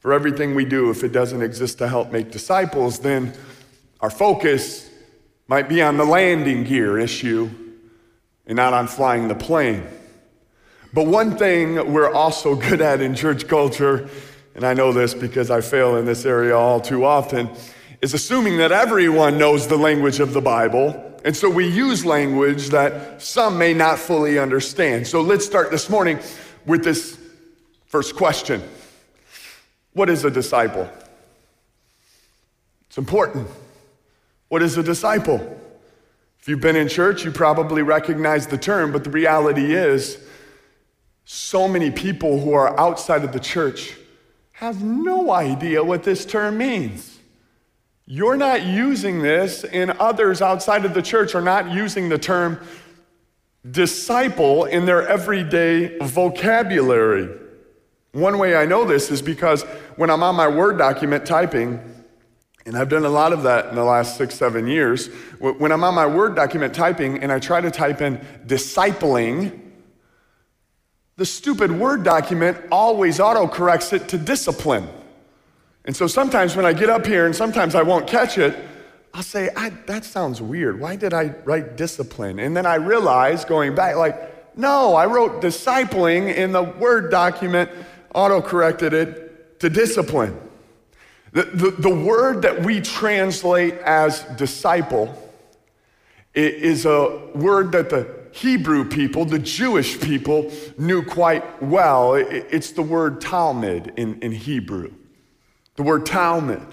For 0.00 0.12
everything 0.12 0.54
we 0.54 0.64
do, 0.64 0.90
if 0.90 1.02
it 1.02 1.12
doesn't 1.12 1.42
exist 1.42 1.78
to 1.78 1.88
help 1.88 2.12
make 2.12 2.30
disciples, 2.30 3.00
then 3.00 3.32
our 4.00 4.10
focus 4.10 4.88
might 5.48 5.68
be 5.68 5.82
on 5.82 5.96
the 5.96 6.04
landing 6.04 6.64
gear 6.64 6.98
issue 6.98 7.50
and 8.46 8.56
not 8.56 8.72
on 8.72 8.86
flying 8.86 9.28
the 9.28 9.34
plane. 9.34 9.84
But 10.92 11.06
one 11.06 11.36
thing 11.36 11.92
we're 11.92 12.12
also 12.12 12.54
good 12.68 12.80
at 12.80 13.00
in 13.00 13.14
church 13.14 13.48
culture 13.48 14.08
and 14.56 14.64
I 14.64 14.72
know 14.72 14.90
this 14.90 15.12
because 15.12 15.50
I 15.50 15.60
fail 15.60 15.96
in 15.96 16.06
this 16.06 16.24
area 16.24 16.56
all 16.56 16.80
too 16.80 17.04
often, 17.04 17.50
is 18.00 18.14
assuming 18.14 18.56
that 18.56 18.72
everyone 18.72 19.36
knows 19.36 19.68
the 19.68 19.76
language 19.76 20.18
of 20.18 20.32
the 20.32 20.40
Bible. 20.40 21.15
And 21.26 21.36
so 21.36 21.50
we 21.50 21.66
use 21.66 22.06
language 22.06 22.68
that 22.68 23.20
some 23.20 23.58
may 23.58 23.74
not 23.74 23.98
fully 23.98 24.38
understand. 24.38 25.08
So 25.08 25.22
let's 25.22 25.44
start 25.44 25.72
this 25.72 25.90
morning 25.90 26.20
with 26.66 26.84
this 26.84 27.18
first 27.86 28.14
question 28.14 28.62
What 29.92 30.08
is 30.08 30.24
a 30.24 30.30
disciple? 30.30 30.88
It's 32.86 32.96
important. 32.96 33.48
What 34.48 34.62
is 34.62 34.78
a 34.78 34.84
disciple? 34.84 35.40
If 36.38 36.46
you've 36.46 36.60
been 36.60 36.76
in 36.76 36.86
church, 36.86 37.24
you 37.24 37.32
probably 37.32 37.82
recognize 37.82 38.46
the 38.46 38.56
term, 38.56 38.92
but 38.92 39.02
the 39.02 39.10
reality 39.10 39.74
is, 39.74 40.24
so 41.24 41.66
many 41.66 41.90
people 41.90 42.38
who 42.38 42.52
are 42.52 42.78
outside 42.78 43.24
of 43.24 43.32
the 43.32 43.40
church 43.40 43.96
have 44.52 44.80
no 44.80 45.32
idea 45.32 45.82
what 45.82 46.04
this 46.04 46.24
term 46.24 46.58
means. 46.58 47.15
You're 48.08 48.36
not 48.36 48.64
using 48.64 49.20
this, 49.20 49.64
and 49.64 49.90
others 49.90 50.40
outside 50.40 50.84
of 50.84 50.94
the 50.94 51.02
church 51.02 51.34
are 51.34 51.40
not 51.42 51.72
using 51.72 52.08
the 52.08 52.18
term 52.18 52.60
disciple 53.68 54.64
in 54.64 54.86
their 54.86 55.06
everyday 55.08 55.98
vocabulary. 55.98 57.36
One 58.12 58.38
way 58.38 58.54
I 58.54 58.64
know 58.64 58.84
this 58.84 59.10
is 59.10 59.20
because 59.20 59.62
when 59.96 60.08
I'm 60.08 60.22
on 60.22 60.36
my 60.36 60.46
Word 60.46 60.78
document 60.78 61.26
typing, 61.26 61.80
and 62.64 62.76
I've 62.76 62.88
done 62.88 63.04
a 63.04 63.10
lot 63.10 63.32
of 63.32 63.42
that 63.42 63.66
in 63.66 63.74
the 63.74 63.84
last 63.84 64.16
six, 64.16 64.36
seven 64.36 64.68
years, 64.68 65.08
when 65.40 65.72
I'm 65.72 65.82
on 65.82 65.94
my 65.94 66.06
Word 66.06 66.36
document 66.36 66.74
typing 66.74 67.22
and 67.24 67.32
I 67.32 67.40
try 67.40 67.60
to 67.60 67.72
type 67.72 68.00
in 68.00 68.18
discipling, 68.46 69.60
the 71.16 71.26
stupid 71.26 71.72
Word 71.72 72.04
document 72.04 72.56
always 72.70 73.18
autocorrects 73.18 73.92
it 73.92 74.08
to 74.10 74.18
discipline. 74.18 74.88
And 75.86 75.96
so 75.96 76.06
sometimes 76.06 76.56
when 76.56 76.66
I 76.66 76.72
get 76.72 76.90
up 76.90 77.06
here 77.06 77.26
and 77.26 77.34
sometimes 77.34 77.74
I 77.74 77.82
won't 77.82 78.06
catch 78.06 78.38
it, 78.38 78.56
I'll 79.14 79.22
say, 79.22 79.48
that 79.86 80.04
sounds 80.04 80.42
weird. 80.42 80.78
Why 80.78 80.96
did 80.96 81.14
I 81.14 81.34
write 81.44 81.76
discipline? 81.76 82.38
And 82.38 82.56
then 82.56 82.66
I 82.66 82.74
realize 82.74 83.44
going 83.44 83.74
back, 83.74 83.96
like, 83.96 84.56
no, 84.58 84.94
I 84.94 85.06
wrote 85.06 85.40
discipling 85.40 86.34
in 86.34 86.52
the 86.52 86.62
Word 86.62 87.10
document, 87.10 87.70
auto 88.14 88.42
corrected 88.42 88.92
it 88.92 89.60
to 89.60 89.70
discipline. 89.70 90.38
The, 91.32 91.42
the, 91.42 91.70
the 91.70 91.94
word 91.94 92.42
that 92.42 92.62
we 92.62 92.80
translate 92.80 93.74
as 93.74 94.22
disciple 94.36 95.14
is 96.34 96.86
a 96.86 97.28
word 97.34 97.72
that 97.72 97.90
the 97.90 98.08
Hebrew 98.32 98.88
people, 98.88 99.24
the 99.24 99.38
Jewish 99.38 100.00
people, 100.00 100.50
knew 100.78 101.02
quite 101.02 101.62
well. 101.62 102.14
It's 102.14 102.72
the 102.72 102.82
word 102.82 103.20
Talmud 103.20 103.92
in, 103.96 104.20
in 104.20 104.32
Hebrew. 104.32 104.92
The 105.76 105.82
word 105.82 106.06
Talmud. 106.06 106.66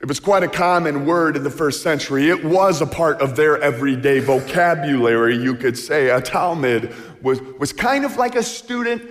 It 0.00 0.08
was 0.08 0.20
quite 0.20 0.42
a 0.42 0.48
common 0.48 1.06
word 1.06 1.36
in 1.36 1.42
the 1.42 1.50
first 1.50 1.82
century. 1.82 2.28
It 2.28 2.44
was 2.44 2.82
a 2.82 2.86
part 2.86 3.20
of 3.20 3.34
their 3.34 3.60
everyday 3.60 4.20
vocabulary, 4.20 5.36
you 5.36 5.54
could 5.54 5.76
say. 5.76 6.10
A 6.10 6.20
Talmud 6.20 6.94
was, 7.22 7.40
was 7.58 7.72
kind 7.72 8.04
of 8.04 8.16
like 8.16 8.36
a 8.36 8.42
student, 8.42 9.02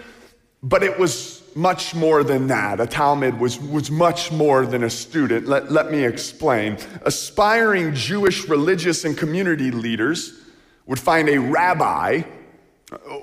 but 0.61 0.83
it 0.83 0.97
was 0.97 1.43
much 1.55 1.95
more 1.95 2.23
than 2.23 2.47
that. 2.47 2.79
A 2.79 2.85
Talmud 2.85 3.39
was, 3.39 3.59
was 3.59 3.89
much 3.89 4.31
more 4.31 4.65
than 4.65 4.83
a 4.83 4.89
student. 4.89 5.47
Let, 5.47 5.71
let 5.71 5.89
me 5.89 6.03
explain. 6.05 6.77
Aspiring 7.03 7.95
Jewish 7.95 8.47
religious 8.47 9.05
and 9.05 9.17
community 9.17 9.71
leaders 9.71 10.39
would 10.85 10.99
find 10.99 11.29
a 11.29 11.39
rabbi 11.39 12.21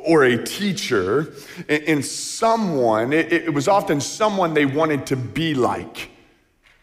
or 0.04 0.24
a 0.24 0.42
teacher 0.42 1.32
in 1.68 2.02
someone, 2.02 3.12
it, 3.12 3.52
was 3.52 3.68
often 3.68 4.00
someone 4.00 4.54
they 4.54 4.66
wanted 4.66 5.06
to 5.06 5.16
be 5.16 5.54
like, 5.54 6.10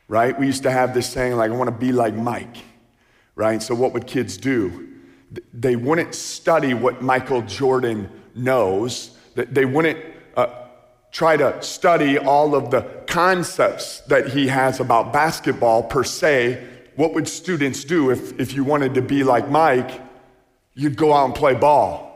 right? 0.07 0.38
We 0.38 0.45
used 0.45 0.63
to 0.63 0.71
have 0.71 0.93
this 0.93 1.09
saying, 1.09 1.35
like, 1.35 1.51
I 1.51 1.55
want 1.55 1.69
to 1.69 1.75
be 1.75 1.91
like 1.91 2.13
Mike, 2.13 2.57
right? 3.35 3.61
So, 3.61 3.75
what 3.75 3.93
would 3.93 4.07
kids 4.07 4.38
do? 4.38 4.88
They 5.53 5.75
wouldn't 5.75 6.15
study 6.15 6.73
what 6.73 7.01
Michael 7.01 7.41
Jordan 7.43 8.09
knows, 8.35 9.11
they 9.35 9.65
wouldn't 9.65 9.99
uh, 10.35 10.47
try 11.11 11.38
to 11.38 11.61
study 11.61 12.17
all 12.17 12.55
of 12.55 12.71
the 12.71 12.81
concepts 13.07 14.01
that 14.01 14.27
he 14.29 14.47
has 14.47 14.79
about 14.79 15.13
basketball 15.13 15.83
per 15.83 16.03
se. 16.03 16.65
What 16.95 17.13
would 17.13 17.27
students 17.27 17.83
do 17.83 18.11
if, 18.11 18.38
if 18.39 18.53
you 18.53 18.63
wanted 18.63 18.93
to 18.95 19.01
be 19.01 19.23
like 19.23 19.49
Mike? 19.49 20.01
you'd 20.79 20.95
go 20.95 21.13
out 21.13 21.25
and 21.25 21.35
play 21.35 21.53
ball, 21.53 22.08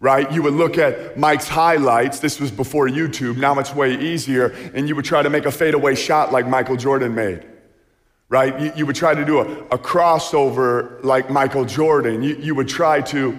right? 0.00 0.32
You 0.32 0.42
would 0.42 0.54
look 0.54 0.78
at 0.78 1.18
Mike's 1.18 1.46
highlights. 1.46 2.20
This 2.20 2.40
was 2.40 2.50
before 2.50 2.88
YouTube. 2.88 3.36
Now 3.36 3.58
it's 3.58 3.74
way 3.74 3.94
easier. 3.94 4.46
And 4.74 4.88
you 4.88 4.96
would 4.96 5.04
try 5.04 5.22
to 5.22 5.30
make 5.30 5.44
a 5.44 5.52
fadeaway 5.52 5.94
shot 5.94 6.32
like 6.32 6.48
Michael 6.48 6.76
Jordan 6.76 7.14
made, 7.14 7.44
right? 8.30 8.58
You, 8.58 8.72
you 8.76 8.86
would 8.86 8.96
try 8.96 9.14
to 9.14 9.24
do 9.24 9.40
a, 9.40 9.44
a, 9.66 9.78
crossover 9.78 11.04
like 11.04 11.28
Michael 11.28 11.66
Jordan. 11.66 12.22
You, 12.22 12.34
you 12.36 12.54
would 12.54 12.68
try 12.68 13.02
to 13.02 13.36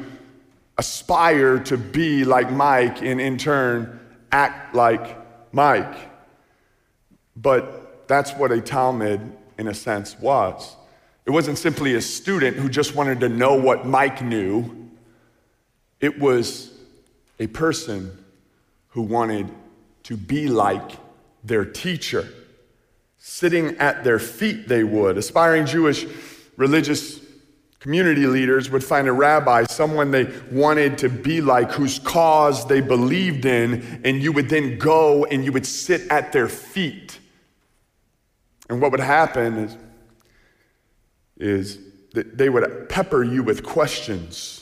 aspire 0.77 1.59
to 1.59 1.77
be 1.77 2.23
like 2.23 2.51
Mike 2.51 3.01
and 3.01 3.19
in 3.19 3.37
turn 3.37 3.99
act 4.31 4.75
like 4.75 5.17
Mike. 5.51 6.09
But 7.35 8.07
that's 8.07 8.33
what 8.33 8.51
a 8.51 8.61
Talmud, 8.61 9.35
in 9.57 9.67
a 9.67 9.73
sense, 9.73 10.17
was. 10.19 10.75
It 11.25 11.31
wasn't 11.31 11.57
simply 11.57 11.95
a 11.95 12.01
student 12.01 12.57
who 12.57 12.69
just 12.69 12.95
wanted 12.95 13.19
to 13.21 13.29
know 13.29 13.55
what 13.55 13.85
Mike 13.85 14.21
knew, 14.21 14.80
it 16.01 16.19
was 16.19 16.71
a 17.39 17.47
person 17.47 18.17
who 18.89 19.03
wanted 19.03 19.49
to 20.03 20.17
be 20.17 20.47
like 20.47 20.91
their 21.43 21.63
teacher. 21.63 22.27
Sitting 23.17 23.77
at 23.77 24.03
their 24.03 24.19
feet, 24.19 24.67
they 24.67 24.83
would. 24.83 25.17
Aspiring 25.17 25.65
Jewish 25.65 26.05
religious 26.57 27.21
community 27.79 28.27
leaders 28.27 28.69
would 28.69 28.83
find 28.83 29.07
a 29.07 29.11
rabbi, 29.11 29.63
someone 29.63 30.11
they 30.11 30.31
wanted 30.51 30.97
to 30.99 31.09
be 31.09 31.41
like, 31.41 31.71
whose 31.71 31.97
cause 31.99 32.67
they 32.67 32.81
believed 32.81 33.45
in, 33.45 34.01
and 34.03 34.21
you 34.21 34.31
would 34.31 34.49
then 34.49 34.77
go 34.77 35.25
and 35.25 35.43
you 35.43 35.51
would 35.51 35.65
sit 35.65 36.09
at 36.11 36.31
their 36.31 36.47
feet. 36.47 37.17
And 38.69 38.81
what 38.81 38.91
would 38.91 38.99
happen 38.99 39.57
is 39.57 39.77
is 41.37 41.79
that 42.13 42.37
they 42.37 42.49
would 42.49 42.87
pepper 42.87 43.23
you 43.23 43.41
with 43.41 43.63
questions. 43.63 44.60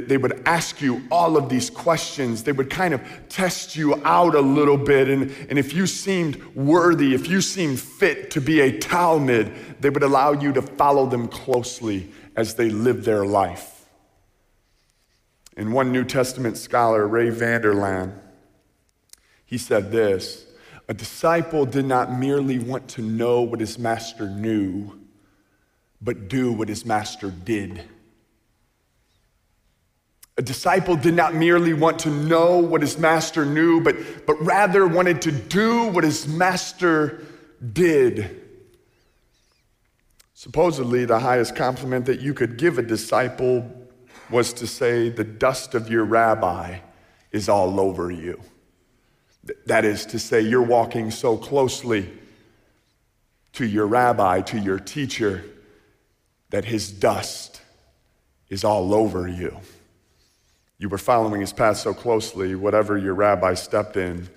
They 0.00 0.16
would 0.16 0.42
ask 0.46 0.80
you 0.80 1.02
all 1.10 1.36
of 1.36 1.48
these 1.48 1.70
questions. 1.70 2.42
They 2.42 2.52
would 2.52 2.70
kind 2.70 2.94
of 2.94 3.02
test 3.28 3.76
you 3.76 4.00
out 4.04 4.34
a 4.34 4.40
little 4.40 4.76
bit. 4.76 5.08
And, 5.08 5.34
and 5.48 5.58
if 5.58 5.72
you 5.72 5.86
seemed 5.86 6.42
worthy, 6.54 7.14
if 7.14 7.28
you 7.28 7.40
seemed 7.40 7.80
fit 7.80 8.30
to 8.32 8.40
be 8.40 8.60
a 8.60 8.78
Talmud, 8.78 9.52
they 9.80 9.90
would 9.90 10.02
allow 10.02 10.32
you 10.32 10.52
to 10.52 10.62
follow 10.62 11.06
them 11.06 11.28
closely 11.28 12.10
as 12.36 12.54
they 12.54 12.70
lived 12.70 13.04
their 13.04 13.24
life. 13.24 13.86
And 15.56 15.72
one 15.72 15.92
New 15.92 16.04
Testament 16.04 16.56
scholar, 16.56 17.06
Ray 17.06 17.30
Vander 17.30 17.74
Laan, 17.74 18.18
he 19.44 19.58
said 19.58 19.92
this 19.92 20.46
A 20.88 20.94
disciple 20.94 21.64
did 21.64 21.84
not 21.84 22.12
merely 22.12 22.58
want 22.58 22.88
to 22.88 23.02
know 23.02 23.42
what 23.42 23.60
his 23.60 23.78
master 23.78 24.28
knew, 24.28 25.00
but 26.00 26.28
do 26.28 26.52
what 26.52 26.68
his 26.68 26.84
master 26.84 27.30
did. 27.30 27.84
A 30.36 30.42
disciple 30.42 30.96
did 30.96 31.14
not 31.14 31.34
merely 31.34 31.74
want 31.74 32.00
to 32.00 32.10
know 32.10 32.58
what 32.58 32.80
his 32.80 32.98
master 32.98 33.46
knew, 33.46 33.80
but, 33.80 34.26
but 34.26 34.34
rather 34.44 34.86
wanted 34.86 35.22
to 35.22 35.32
do 35.32 35.88
what 35.88 36.02
his 36.02 36.26
master 36.26 37.24
did. 37.72 38.42
Supposedly, 40.34 41.04
the 41.04 41.20
highest 41.20 41.54
compliment 41.54 42.06
that 42.06 42.20
you 42.20 42.34
could 42.34 42.58
give 42.58 42.78
a 42.78 42.82
disciple 42.82 43.70
was 44.28 44.52
to 44.54 44.66
say, 44.66 45.08
The 45.08 45.24
dust 45.24 45.74
of 45.74 45.88
your 45.88 46.04
rabbi 46.04 46.80
is 47.30 47.48
all 47.48 47.78
over 47.78 48.10
you. 48.10 48.40
That 49.66 49.84
is 49.84 50.06
to 50.06 50.18
say, 50.18 50.40
you're 50.40 50.62
walking 50.62 51.10
so 51.10 51.36
closely 51.36 52.10
to 53.54 53.66
your 53.66 53.86
rabbi, 53.86 54.40
to 54.42 54.58
your 54.58 54.78
teacher, 54.78 55.44
that 56.50 56.64
his 56.64 56.90
dust 56.90 57.60
is 58.48 58.64
all 58.64 58.94
over 58.94 59.28
you. 59.28 59.58
You 60.84 60.90
were 60.90 60.98
following 60.98 61.40
his 61.40 61.54
path 61.54 61.78
so 61.78 61.94
closely, 61.94 62.54
whatever 62.54 62.98
your 62.98 63.14
rabbi 63.14 63.54
stepped 63.54 63.96
in, 63.96 64.28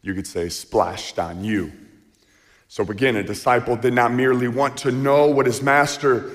you 0.00 0.14
could 0.14 0.28
say, 0.28 0.48
splashed 0.48 1.18
on 1.18 1.42
you. 1.42 1.72
So 2.68 2.84
again, 2.84 3.16
a 3.16 3.24
disciple 3.24 3.74
did 3.74 3.94
not 3.94 4.12
merely 4.12 4.46
want 4.46 4.76
to 4.76 4.92
know 4.92 5.26
what 5.26 5.44
his 5.44 5.60
master 5.60 6.30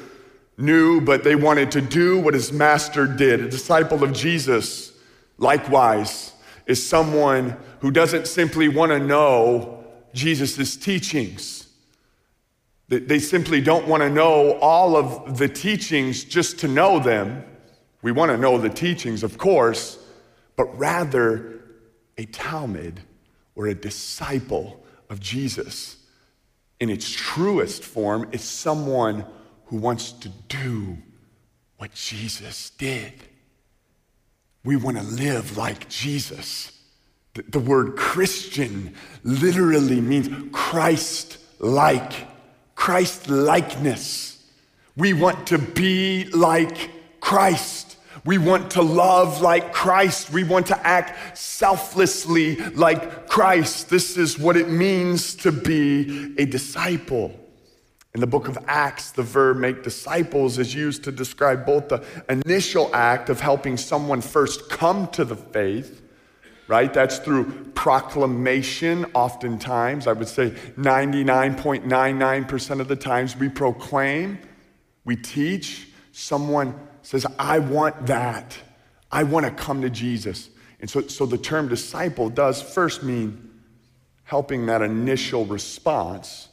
knew, 0.58 1.00
but 1.00 1.24
they 1.24 1.36
wanted 1.36 1.72
to 1.72 1.80
do 1.80 2.20
what 2.20 2.34
his 2.34 2.52
master 2.52 3.08
did. 3.08 3.40
A 3.40 3.48
disciple 3.48 4.04
of 4.04 4.12
Jesus, 4.12 4.92
likewise, 5.38 6.34
is 6.66 6.86
someone 6.86 7.56
who 7.80 7.90
doesn't 7.90 8.28
simply 8.28 8.68
want 8.68 8.92
to 8.92 9.00
know 9.00 9.86
Jesus' 10.14 10.76
teachings. 10.76 11.70
They 12.90 13.20
simply 13.20 13.62
don't 13.62 13.88
want 13.88 14.04
to 14.04 14.10
know 14.10 14.60
all 14.60 14.98
of 14.98 15.38
the 15.38 15.48
teachings 15.48 16.26
just 16.26 16.60
to 16.60 16.68
know 16.68 17.00
them. 17.00 17.46
We 18.04 18.12
want 18.12 18.32
to 18.32 18.38
know 18.38 18.58
the 18.60 18.70
teachings, 18.70 19.24
of 19.24 19.38
course, 19.38 19.98
but 20.56 20.78
rather 20.78 21.62
a 22.18 22.26
Talmud 22.26 23.00
or 23.56 23.68
a 23.68 23.74
disciple 23.74 24.86
of 25.10 25.20
Jesus. 25.20 25.98
In 26.80 26.90
its 26.90 27.10
truest 27.10 27.84
form, 27.84 28.28
is 28.32 28.44
someone 28.44 29.26
who 29.66 29.78
wants 29.78 30.12
to 30.12 30.30
do 30.50 30.98
what 31.78 31.94
Jesus 31.94 32.72
did. 32.72 33.14
We 34.66 34.76
want 34.76 34.98
to 34.98 35.04
live 35.04 35.58
like 35.58 35.90
Jesus. 35.90 36.72
The, 37.34 37.60
word 37.60 37.96
Christian 37.96 38.94
literally 39.24 40.00
means 40.00 40.30
Christ 40.52 41.40
like, 41.60 42.14
Christ 42.76 43.30
likeness. 43.30 44.44
We 44.96 45.14
want 45.14 45.48
to 45.48 45.58
be 45.58 46.26
like 46.26 46.92
Christ. 47.20 47.93
We 48.26 48.38
want 48.38 48.72
to 48.72 48.82
love 48.82 49.42
like 49.42 49.74
Christ. 49.74 50.32
We 50.32 50.46
want 50.46 50.68
to 50.68 50.88
act 50.88 51.38
selflessly 51.38 52.56
like 52.56 53.28
Christ. 53.28 53.90
This 53.90 54.18
is 54.18 54.40
what 54.40 54.56
it 54.56 54.70
means 54.70 55.36
to 55.36 55.52
be 55.52 56.34
a 56.38 56.46
disciple. 56.46 57.38
In 58.16 58.22
the 58.22 58.28
book 58.28 58.48
of 58.48 58.58
Acts, 58.68 59.12
the 59.12 59.24
verb 59.24 59.58
make 59.58 59.84
disciples 59.84 60.58
is 60.60 60.74
used 60.74 61.04
to 61.04 61.12
describe 61.12 61.66
both 61.66 61.90
the 61.90 62.02
initial 62.30 62.90
act 62.94 63.30
of 63.30 63.42
helping 63.42 63.76
someone 63.76 64.22
first 64.22 64.70
come 64.70 65.08
to 65.08 65.26
the 65.26 65.36
faith, 65.36 66.02
right? 66.68 66.94
That's 66.94 67.18
through 67.18 67.72
proclamation, 67.74 69.08
oftentimes. 69.16 70.06
I 70.06 70.14
would 70.14 70.28
say 70.28 70.52
99.99% 70.78 72.80
of 72.80 72.88
the 72.88 72.96
times 72.96 73.36
we 73.36 73.50
proclaim, 73.50 74.38
we 75.06 75.16
teach, 75.16 75.88
someone 76.12 76.76
says, 77.04 77.26
I 77.38 77.60
want 77.60 78.08
that. 78.08 78.58
I 79.12 79.24
want 79.24 79.46
to 79.46 79.52
come 79.52 79.82
to 79.84 79.90
Jesus. 79.90 80.50
And 80.80 80.90
so, 80.90 81.02
so 81.02 81.26
the 81.26 81.38
term 81.38 81.68
disciple 81.68 82.30
does 82.30 82.62
first 82.62 83.04
mean 83.04 83.52
helping 84.24 84.66
that 84.66 84.82
initial 84.82 85.46
response 85.46 86.50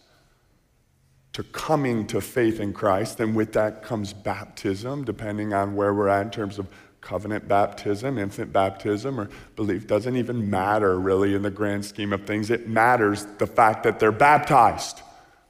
to 1.32 1.44
coming 1.44 2.06
to 2.08 2.20
faith 2.20 2.60
in 2.60 2.72
Christ. 2.72 3.20
And 3.20 3.34
with 3.34 3.52
that 3.54 3.82
comes 3.82 4.12
baptism, 4.12 5.04
depending 5.04 5.54
on 5.54 5.74
where 5.76 5.94
we're 5.94 6.08
at 6.08 6.26
in 6.26 6.30
terms 6.30 6.58
of 6.58 6.68
covenant 7.00 7.48
baptism, 7.48 8.18
infant 8.18 8.52
baptism, 8.52 9.18
or 9.18 9.30
belief. 9.56 9.86
Doesn't 9.86 10.16
even 10.16 10.50
matter 10.50 10.98
really 10.98 11.34
in 11.34 11.42
the 11.42 11.50
grand 11.50 11.84
scheme 11.84 12.12
of 12.12 12.26
things. 12.26 12.50
It 12.50 12.68
matters 12.68 13.24
the 13.38 13.46
fact 13.46 13.84
that 13.84 14.00
they're 14.00 14.12
baptized, 14.12 15.00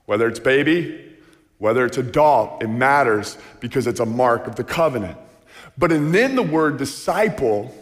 whether 0.04 0.28
it's 0.28 0.38
baby 0.38 1.09
whether 1.60 1.84
it's 1.84 1.98
a 1.98 2.00
adult, 2.00 2.62
it 2.62 2.68
matters 2.68 3.38
because 3.60 3.86
it's 3.86 4.00
a 4.00 4.06
mark 4.06 4.46
of 4.48 4.56
the 4.56 4.64
covenant. 4.64 5.16
But 5.78 5.92
and 5.92 6.12
then 6.12 6.34
the 6.34 6.42
word 6.42 6.78
disciple 6.78 7.72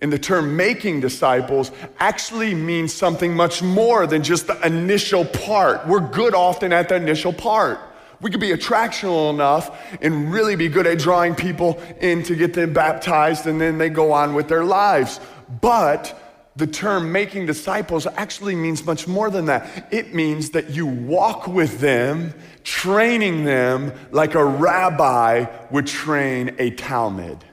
in 0.00 0.08
the 0.08 0.18
term 0.18 0.56
making 0.56 1.00
disciples 1.00 1.70
actually 1.98 2.54
means 2.54 2.94
something 2.94 3.36
much 3.36 3.62
more 3.62 4.06
than 4.06 4.22
just 4.22 4.46
the 4.46 4.58
initial 4.66 5.26
part. 5.26 5.86
We're 5.86 6.00
good 6.00 6.34
often 6.34 6.72
at 6.72 6.88
the 6.88 6.96
initial 6.96 7.32
part. 7.32 7.78
We 8.22 8.30
could 8.30 8.40
be 8.40 8.50
attractional 8.50 9.30
enough 9.30 9.70
and 10.00 10.32
really 10.32 10.56
be 10.56 10.68
good 10.68 10.86
at 10.86 10.98
drawing 10.98 11.34
people 11.34 11.80
in 12.00 12.22
to 12.24 12.34
get 12.34 12.54
them 12.54 12.72
baptized 12.72 13.46
and 13.46 13.60
then 13.60 13.76
they 13.76 13.90
go 13.90 14.12
on 14.12 14.34
with 14.34 14.48
their 14.48 14.64
lives. 14.64 15.20
But 15.60 16.18
the 16.56 16.66
term 16.66 17.12
making 17.12 17.46
disciples 17.46 18.06
actually 18.06 18.54
means 18.54 18.84
much 18.84 19.06
more 19.06 19.30
than 19.30 19.46
that. 19.46 19.88
It 19.90 20.14
means 20.14 20.50
that 20.50 20.70
you 20.70 20.86
walk 20.86 21.46
with 21.46 21.80
them, 21.80 22.34
training 22.64 23.44
them 23.44 23.92
like 24.10 24.34
a 24.34 24.44
rabbi 24.44 25.46
would 25.70 25.86
train 25.86 26.56
a 26.58 26.70
Talmud. 26.70 27.44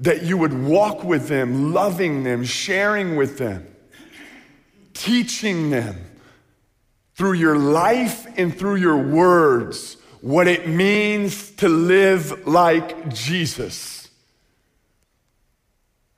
That 0.00 0.22
you 0.22 0.36
would 0.36 0.52
walk 0.52 1.04
with 1.04 1.28
them, 1.28 1.72
loving 1.72 2.22
them, 2.22 2.44
sharing 2.44 3.16
with 3.16 3.38
them, 3.38 3.66
teaching 4.92 5.70
them 5.70 5.96
through 7.14 7.32
your 7.32 7.56
life 7.56 8.26
and 8.36 8.56
through 8.56 8.76
your 8.76 8.98
words 8.98 9.96
what 10.20 10.48
it 10.48 10.68
means 10.68 11.50
to 11.52 11.68
live 11.68 12.46
like 12.46 13.14
Jesus. 13.14 14.08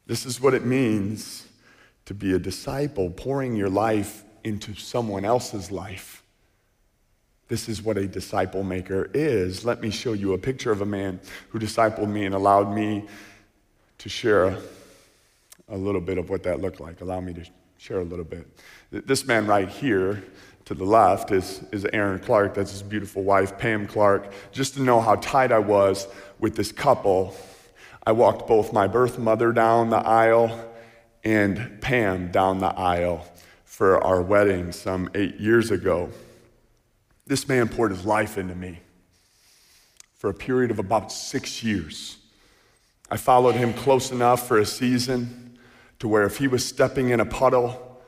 This 0.06 0.24
is 0.24 0.40
what 0.40 0.54
it 0.54 0.64
means 0.64 1.46
to 2.06 2.14
be 2.14 2.32
a 2.32 2.38
disciple, 2.38 3.10
pouring 3.10 3.54
your 3.54 3.68
life 3.68 4.24
into 4.42 4.74
someone 4.74 5.26
else's 5.26 5.70
life. 5.70 6.24
This 7.48 7.68
is 7.68 7.82
what 7.82 7.96
a 7.96 8.06
disciple 8.06 8.62
maker 8.62 9.10
is. 9.14 9.64
Let 9.64 9.80
me 9.80 9.90
show 9.90 10.12
you 10.12 10.34
a 10.34 10.38
picture 10.38 10.70
of 10.70 10.82
a 10.82 10.86
man 10.86 11.20
who 11.48 11.58
discipled 11.58 12.08
me 12.08 12.24
and 12.26 12.34
allowed 12.34 12.74
me 12.74 13.06
to 13.98 14.08
share 14.08 14.56
a, 15.68 15.76
little 15.76 16.00
bit 16.00 16.18
of 16.18 16.30
what 16.30 16.42
that 16.44 16.60
looked 16.60 16.80
like. 16.80 17.00
Allow 17.00 17.20
me 17.20 17.32
to 17.34 17.44
share 17.78 18.00
a 18.00 18.04
little 18.04 18.24
bit. 18.24 18.46
This 18.90 19.26
man 19.26 19.46
right 19.46 19.68
here 19.68 20.22
to 20.66 20.74
the 20.74 20.84
left 20.84 21.32
is, 21.32 21.62
is 21.72 21.86
Aaron 21.92 22.20
Clark. 22.20 22.54
That's 22.54 22.70
his 22.70 22.82
beautiful 22.82 23.22
wife, 23.22 23.58
Pam 23.58 23.86
Clark. 23.86 24.32
Just 24.52 24.74
to 24.74 24.82
know 24.82 25.00
how 25.00 25.16
tight 25.16 25.50
I 25.50 25.58
was 25.58 26.06
with 26.38 26.54
this 26.54 26.70
couple 26.70 27.34
I 28.08 28.12
walked 28.12 28.46
both 28.46 28.72
my 28.72 28.86
birth 28.86 29.18
mother 29.18 29.52
down 29.52 29.90
the 29.90 29.98
aisle 29.98 30.66
and 31.24 31.78
Pam 31.82 32.30
down 32.30 32.58
the 32.58 32.68
aisle 32.68 33.26
for 33.66 34.02
our 34.02 34.22
wedding 34.22 34.72
some 34.72 35.10
eight 35.14 35.38
years 35.38 35.70
ago. 35.70 36.08
This 37.28 37.46
man 37.46 37.68
poured 37.68 37.90
his 37.90 38.06
life 38.06 38.38
into 38.38 38.54
me 38.54 38.80
for 40.16 40.30
a 40.30 40.34
period 40.34 40.70
of 40.70 40.78
about 40.78 41.12
six 41.12 41.62
years. 41.62 42.16
I 43.10 43.18
followed 43.18 43.54
him 43.54 43.74
close 43.74 44.10
enough 44.10 44.48
for 44.48 44.58
a 44.58 44.64
season 44.64 45.58
to 45.98 46.08
where 46.08 46.24
if 46.24 46.38
he 46.38 46.48
was 46.48 46.66
stepping 46.66 47.10
in 47.10 47.20
a 47.20 47.26
puddle, 47.26 48.00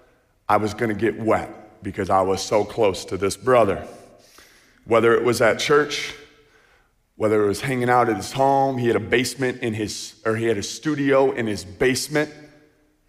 I 0.48 0.56
was 0.56 0.72
going 0.72 0.88
to 0.88 0.98
get 0.98 1.20
wet 1.20 1.82
because 1.82 2.08
I 2.08 2.22
was 2.22 2.40
so 2.40 2.64
close 2.64 3.04
to 3.06 3.18
this 3.18 3.36
brother. 3.36 3.86
Whether 4.86 5.14
it 5.14 5.22
was 5.22 5.42
at 5.42 5.58
church, 5.58 6.14
whether 7.16 7.44
it 7.44 7.46
was 7.46 7.60
hanging 7.60 7.90
out 7.90 8.08
at 8.08 8.16
his 8.16 8.32
home, 8.32 8.78
he 8.78 8.86
had 8.86 8.96
a 8.96 9.00
basement 9.00 9.60
in 9.60 9.74
his, 9.74 10.14
or 10.24 10.36
he 10.36 10.46
had 10.46 10.56
a 10.56 10.62
studio 10.62 11.32
in 11.32 11.46
his 11.46 11.62
basement, 11.62 12.32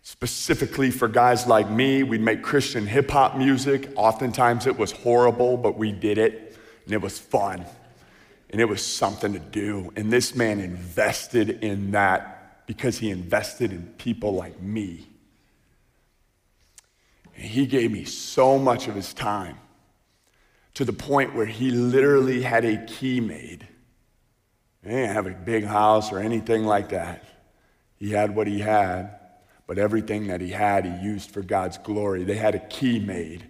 specifically 0.04 0.92
for 0.92 1.08
guys 1.08 1.48
like 1.48 1.70
me. 1.70 2.04
We'd 2.04 2.22
make 2.22 2.42
Christian 2.42 2.86
hip 2.86 3.12
hop 3.12 3.38
music. 3.38 3.90
Oftentimes 3.96 4.68
it 4.68 4.78
was 4.78 4.92
horrible, 4.92 5.58
but 5.58 5.78
we 5.78 5.92
did 5.92 6.18
it. 6.18 6.58
and 6.86 6.94
it 6.94 7.02
was 7.02 7.20
fun, 7.20 7.64
and 8.50 8.60
it 8.60 8.66
was 8.66 8.84
something 8.84 9.34
to 9.34 9.40
do. 9.40 9.94
And 9.96 10.12
this 10.12 10.36
man 10.36 10.60
invested 10.60 11.64
in 11.64 11.92
that 11.92 12.66
because 12.66 12.98
he 12.98 13.10
invested 13.12 13.72
in 13.72 13.86
people 13.98 14.34
like 14.34 14.60
me. 14.62 15.08
And 17.36 17.46
he 17.46 17.66
gave 17.66 17.92
me 17.92 18.04
so 18.04 18.58
much 18.58 18.88
of 18.88 18.96
his 18.96 19.14
time 19.14 19.58
to 20.74 20.86
the 20.86 20.94
point 20.94 21.36
where 21.36 21.46
he 21.46 21.72
literally 21.72 22.42
had 22.42 22.66
a 22.66 22.84
key 22.86 23.20
made. 23.20 23.68
He 24.84 24.90
didn't 24.90 25.14
have 25.14 25.28
a 25.28 25.32
big 25.32 25.64
house 25.64 26.12
or 26.12 26.20
anything 26.20 26.66
like 26.66 26.90
that. 26.90 27.24
He 27.98 28.12
had 28.12 28.36
what 28.36 28.48
he 28.48 28.60
had, 28.60 29.21
but 29.72 29.78
everything 29.78 30.28
that 30.28 30.42
he 30.42 30.50
had, 30.50 30.84
he 30.84 30.92
used 31.02 31.32
for 31.32 31.42
God's 31.42 31.78
glory. 31.78 32.26
They 32.26 32.36
had 32.36 32.56
a 32.56 32.60
key 32.60 33.00
made, 33.00 33.48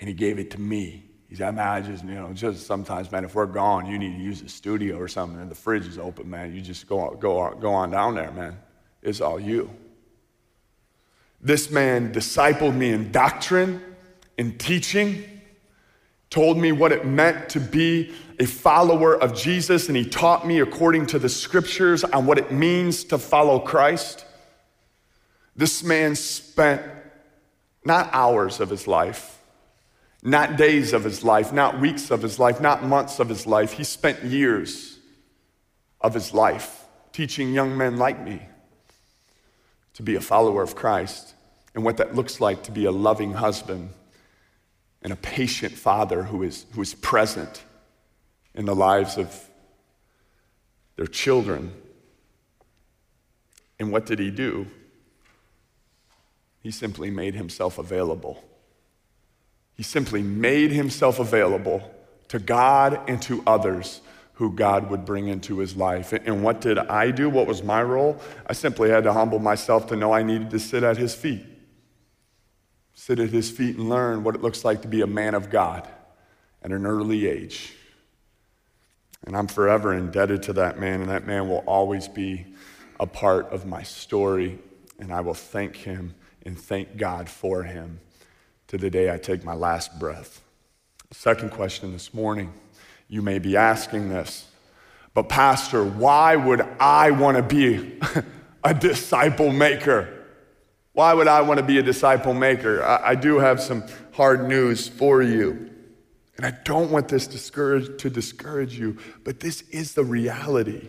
and 0.00 0.08
he 0.08 0.14
gave 0.14 0.40
it 0.40 0.50
to 0.50 0.60
me. 0.60 1.04
He 1.28 1.36
said, 1.36 1.56
I 1.56 1.80
just, 1.80 2.02
you 2.02 2.14
know, 2.14 2.32
just 2.32 2.66
sometimes, 2.66 3.12
man, 3.12 3.24
if 3.24 3.36
we're 3.36 3.46
gone, 3.46 3.86
you 3.86 4.00
need 4.00 4.16
to 4.16 4.20
use 4.20 4.42
the 4.42 4.48
studio 4.48 4.96
or 4.96 5.06
something, 5.06 5.40
and 5.40 5.48
the 5.48 5.54
fridge 5.54 5.86
is 5.86 5.96
open, 5.96 6.28
man. 6.28 6.52
You 6.52 6.60
just 6.60 6.88
go, 6.88 7.16
go, 7.20 7.38
on, 7.38 7.60
go 7.60 7.72
on 7.72 7.92
down 7.92 8.16
there, 8.16 8.32
man. 8.32 8.58
It's 9.00 9.20
all 9.20 9.38
you. 9.38 9.70
This 11.40 11.70
man 11.70 12.12
discipled 12.12 12.74
me 12.74 12.90
in 12.90 13.12
doctrine, 13.12 13.80
in 14.38 14.58
teaching, 14.58 15.22
told 16.30 16.58
me 16.58 16.72
what 16.72 16.90
it 16.90 17.06
meant 17.06 17.48
to 17.50 17.60
be 17.60 18.12
a 18.40 18.44
follower 18.44 19.14
of 19.22 19.36
Jesus, 19.36 19.86
and 19.86 19.96
he 19.96 20.04
taught 20.04 20.44
me 20.44 20.58
according 20.58 21.06
to 21.06 21.20
the 21.20 21.28
scriptures 21.28 22.02
on 22.02 22.26
what 22.26 22.38
it 22.38 22.50
means 22.50 23.04
to 23.04 23.18
follow 23.18 23.60
Christ. 23.60 24.24
This 25.54 25.82
man 25.82 26.14
spent 26.14 26.82
not 27.84 28.10
hours 28.12 28.60
of 28.60 28.70
his 28.70 28.86
life, 28.86 29.40
not 30.22 30.56
days 30.56 30.92
of 30.92 31.04
his 31.04 31.24
life, 31.24 31.52
not 31.52 31.80
weeks 31.80 32.10
of 32.10 32.22
his 32.22 32.38
life, 32.38 32.60
not 32.60 32.84
months 32.84 33.18
of 33.18 33.28
his 33.28 33.46
life. 33.46 33.72
He 33.72 33.84
spent 33.84 34.22
years 34.24 34.98
of 36.00 36.14
his 36.14 36.32
life 36.32 36.84
teaching 37.12 37.52
young 37.52 37.76
men 37.76 37.96
like 37.96 38.22
me 38.22 38.42
to 39.94 40.02
be 40.02 40.14
a 40.14 40.20
follower 40.20 40.62
of 40.62 40.74
Christ 40.74 41.34
and 41.74 41.84
what 41.84 41.96
that 41.98 42.14
looks 42.14 42.40
like 42.40 42.62
to 42.64 42.72
be 42.72 42.84
a 42.84 42.92
loving 42.92 43.34
husband 43.34 43.90
and 45.02 45.12
a 45.12 45.16
patient 45.16 45.74
father 45.74 46.22
who 46.22 46.42
is, 46.42 46.66
who 46.72 46.82
is 46.82 46.94
present 46.94 47.64
in 48.54 48.64
the 48.64 48.74
lives 48.74 49.18
of 49.18 49.48
their 50.96 51.06
children. 51.06 51.72
And 53.78 53.90
what 53.90 54.06
did 54.06 54.18
he 54.18 54.30
do? 54.30 54.66
He 56.62 56.70
simply 56.70 57.10
made 57.10 57.34
himself 57.34 57.78
available. 57.78 58.42
He 59.74 59.82
simply 59.82 60.22
made 60.22 60.70
himself 60.70 61.18
available 61.18 61.90
to 62.28 62.38
God 62.38 63.00
and 63.08 63.20
to 63.22 63.42
others 63.46 64.00
who 64.34 64.52
God 64.52 64.88
would 64.88 65.04
bring 65.04 65.28
into 65.28 65.58
his 65.58 65.76
life. 65.76 66.12
And 66.12 66.42
what 66.42 66.60
did 66.60 66.78
I 66.78 67.10
do? 67.10 67.28
What 67.28 67.46
was 67.46 67.62
my 67.62 67.82
role? 67.82 68.20
I 68.46 68.52
simply 68.52 68.90
had 68.90 69.04
to 69.04 69.12
humble 69.12 69.40
myself 69.40 69.88
to 69.88 69.96
know 69.96 70.12
I 70.12 70.22
needed 70.22 70.50
to 70.50 70.58
sit 70.58 70.84
at 70.84 70.96
his 70.96 71.14
feet. 71.14 71.44
Sit 72.94 73.18
at 73.18 73.30
his 73.30 73.50
feet 73.50 73.76
and 73.76 73.88
learn 73.88 74.22
what 74.22 74.34
it 74.34 74.42
looks 74.42 74.64
like 74.64 74.82
to 74.82 74.88
be 74.88 75.00
a 75.00 75.06
man 75.06 75.34
of 75.34 75.50
God 75.50 75.88
at 76.62 76.70
an 76.70 76.86
early 76.86 77.26
age. 77.26 77.74
And 79.24 79.36
I'm 79.36 79.48
forever 79.48 79.92
indebted 79.92 80.44
to 80.44 80.52
that 80.54 80.78
man, 80.78 81.00
and 81.00 81.10
that 81.10 81.26
man 81.26 81.48
will 81.48 81.64
always 81.66 82.08
be 82.08 82.46
a 83.00 83.06
part 83.06 83.46
of 83.50 83.66
my 83.66 83.82
story. 83.82 84.58
And 84.98 85.12
I 85.12 85.20
will 85.20 85.34
thank 85.34 85.76
him 85.76 86.14
and 86.44 86.58
thank 86.58 86.96
God 86.96 87.28
for 87.28 87.62
him 87.62 88.00
to 88.68 88.78
the 88.78 88.90
day 88.90 89.12
I 89.12 89.18
take 89.18 89.44
my 89.44 89.54
last 89.54 89.98
breath. 89.98 90.40
Second 91.10 91.50
question 91.50 91.92
this 91.92 92.14
morning 92.14 92.52
you 93.08 93.20
may 93.20 93.38
be 93.38 93.56
asking 93.56 94.08
this, 94.08 94.46
but 95.12 95.28
Pastor, 95.28 95.84
why 95.84 96.34
would 96.34 96.62
I 96.80 97.10
want 97.10 97.36
to 97.36 97.42
be 97.42 98.00
a 98.64 98.72
disciple 98.72 99.52
maker? 99.52 100.08
Why 100.94 101.12
would 101.12 101.28
I 101.28 101.42
want 101.42 101.58
to 101.58 101.64
be 101.66 101.78
a 101.78 101.82
disciple 101.82 102.32
maker? 102.32 102.82
I, 102.82 103.10
I 103.10 103.14
do 103.14 103.38
have 103.38 103.60
some 103.60 103.84
hard 104.12 104.48
news 104.48 104.88
for 104.88 105.22
you. 105.22 105.70
And 106.36 106.46
I 106.46 106.58
don't 106.64 106.90
want 106.90 107.08
this 107.08 107.26
discourage, 107.26 108.00
to 108.00 108.10
discourage 108.10 108.78
you, 108.78 108.96
but 109.24 109.40
this 109.40 109.62
is 109.68 109.92
the 109.94 110.04
reality. 110.04 110.88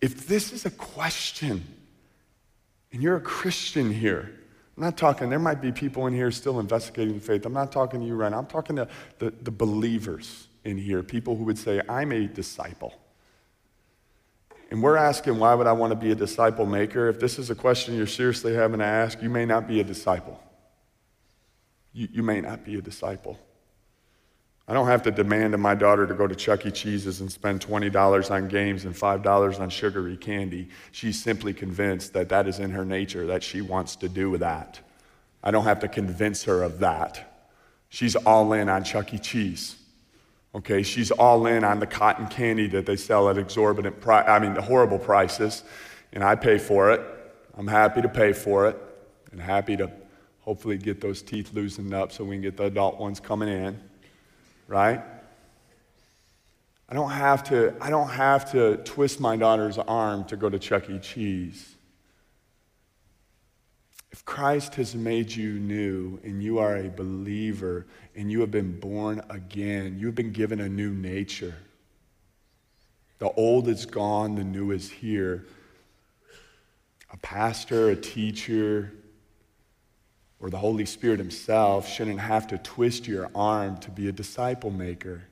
If 0.00 0.28
this 0.28 0.52
is 0.52 0.64
a 0.64 0.70
question, 0.70 1.66
and 2.92 3.02
you're 3.02 3.16
a 3.16 3.20
Christian 3.20 3.92
here, 3.92 4.30
I'm 4.76 4.84
not 4.84 4.96
talking, 4.96 5.28
there 5.28 5.38
might 5.38 5.60
be 5.60 5.72
people 5.72 6.06
in 6.06 6.14
here 6.14 6.30
still 6.30 6.60
investigating 6.60 7.14
the 7.14 7.20
faith. 7.20 7.44
I'm 7.44 7.52
not 7.52 7.72
talking 7.72 8.00
to 8.00 8.06
you 8.06 8.14
right. 8.14 8.32
I'm 8.32 8.46
talking 8.46 8.76
to 8.76 8.88
the, 9.18 9.32
the 9.42 9.50
believers 9.50 10.46
in 10.64 10.78
here, 10.78 11.02
people 11.02 11.36
who 11.36 11.44
would 11.44 11.58
say, 11.58 11.80
I'm 11.88 12.12
a 12.12 12.26
disciple. 12.26 12.94
And 14.70 14.82
we're 14.82 14.96
asking, 14.96 15.38
why 15.38 15.54
would 15.54 15.66
I 15.66 15.72
want 15.72 15.90
to 15.92 15.96
be 15.96 16.10
a 16.10 16.14
disciple 16.14 16.66
maker? 16.66 17.08
If 17.08 17.18
this 17.18 17.38
is 17.38 17.50
a 17.50 17.54
question 17.54 17.96
you're 17.96 18.06
seriously 18.06 18.54
having 18.54 18.78
to 18.80 18.84
ask, 18.84 19.20
you 19.22 19.30
may 19.30 19.46
not 19.46 19.66
be 19.66 19.80
a 19.80 19.84
disciple. 19.84 20.40
You, 21.92 22.08
you 22.12 22.22
may 22.22 22.40
not 22.40 22.64
be 22.64 22.76
a 22.76 22.82
disciple. 22.82 23.38
I 24.68 24.74
don't 24.74 24.86
have 24.86 25.02
to 25.04 25.10
demand 25.10 25.54
of 25.54 25.60
my 25.60 25.74
daughter 25.74 26.06
to 26.06 26.12
go 26.12 26.26
to 26.26 26.34
Chuck 26.34 26.66
E. 26.66 26.70
Cheese's 26.70 27.22
and 27.22 27.32
spend 27.32 27.66
$20 27.66 28.30
on 28.30 28.48
games 28.48 28.84
and 28.84 28.94
$5 28.94 29.60
on 29.60 29.70
sugary 29.70 30.16
candy. 30.18 30.68
She's 30.92 31.22
simply 31.22 31.54
convinced 31.54 32.12
that 32.12 32.28
that 32.28 32.46
is 32.46 32.58
in 32.58 32.70
her 32.72 32.84
nature, 32.84 33.26
that 33.28 33.42
she 33.42 33.62
wants 33.62 33.96
to 33.96 34.10
do 34.10 34.36
that. 34.36 34.78
I 35.42 35.52
don't 35.52 35.64
have 35.64 35.80
to 35.80 35.88
convince 35.88 36.44
her 36.44 36.62
of 36.62 36.80
that. 36.80 37.40
She's 37.88 38.14
all 38.14 38.52
in 38.52 38.68
on 38.68 38.84
Chuck 38.84 39.14
E. 39.14 39.18
Cheese. 39.18 39.76
Okay, 40.54 40.82
she's 40.82 41.10
all 41.10 41.46
in 41.46 41.64
on 41.64 41.80
the 41.80 41.86
cotton 41.86 42.26
candy 42.26 42.66
that 42.68 42.84
they 42.84 42.96
sell 42.96 43.30
at 43.30 43.38
exorbitant 43.38 43.98
price, 44.02 44.26
I 44.28 44.38
mean, 44.38 44.52
the 44.52 44.62
horrible 44.62 44.98
prices, 44.98 45.62
and 46.12 46.22
I 46.22 46.34
pay 46.34 46.58
for 46.58 46.90
it. 46.90 47.00
I'm 47.56 47.66
happy 47.66 48.02
to 48.02 48.08
pay 48.08 48.34
for 48.34 48.68
it 48.68 48.76
and 49.32 49.40
happy 49.40 49.78
to 49.78 49.90
hopefully 50.40 50.76
get 50.76 51.00
those 51.00 51.22
teeth 51.22 51.54
loosened 51.54 51.94
up 51.94 52.12
so 52.12 52.24
we 52.24 52.34
can 52.34 52.42
get 52.42 52.56
the 52.58 52.64
adult 52.64 52.98
ones 52.98 53.18
coming 53.18 53.48
in 53.48 53.87
right? 54.68 55.02
I 56.88 56.94
don't 56.94 57.10
have 57.10 57.42
to, 57.44 57.74
I 57.80 57.90
don't 57.90 58.08
have 58.08 58.52
to 58.52 58.76
twist 58.78 59.18
my 59.18 59.36
daughter's 59.36 59.78
arm 59.78 60.24
to 60.26 60.36
go 60.36 60.48
to 60.48 60.58
Chuck 60.58 60.88
E. 60.88 60.98
Cheese. 61.00 61.74
If 64.10 64.24
Christ 64.24 64.76
has 64.76 64.94
made 64.94 65.30
you 65.30 65.58
new 65.58 66.18
and 66.22 66.42
you 66.42 66.58
are 66.58 66.76
a 66.76 66.88
believer 66.88 67.86
and 68.14 68.30
you 68.30 68.40
have 68.40 68.50
been 68.50 68.78
born 68.78 69.20
again, 69.28 69.98
you've 69.98 70.14
been 70.14 70.32
given 70.32 70.60
a 70.60 70.68
new 70.68 70.92
nature. 70.92 71.54
The 73.18 73.30
old 73.32 73.68
is 73.68 73.84
gone, 73.84 74.36
the 74.36 74.44
new 74.44 74.70
is 74.70 74.90
here. 74.90 75.44
A 77.12 77.16
pastor, 77.18 77.90
a 77.90 77.96
teacher, 77.96 78.92
or 80.40 80.50
the 80.50 80.58
Holy 80.58 80.84
Spirit 80.84 81.18
Himself 81.18 81.88
shouldn't 81.88 82.20
have 82.20 82.46
to 82.48 82.58
twist 82.58 83.08
your 83.08 83.30
arm 83.34 83.76
to 83.78 83.90
be 83.90 84.08
a 84.08 84.12
disciple 84.12 84.70
maker. 84.70 85.22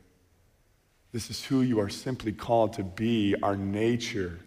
This 1.12 1.30
is 1.30 1.44
who 1.44 1.62
you 1.62 1.80
are 1.80 1.88
simply 1.88 2.32
called 2.32 2.74
to 2.74 2.82
be. 2.82 3.34
Our 3.42 3.56
nature 3.56 4.40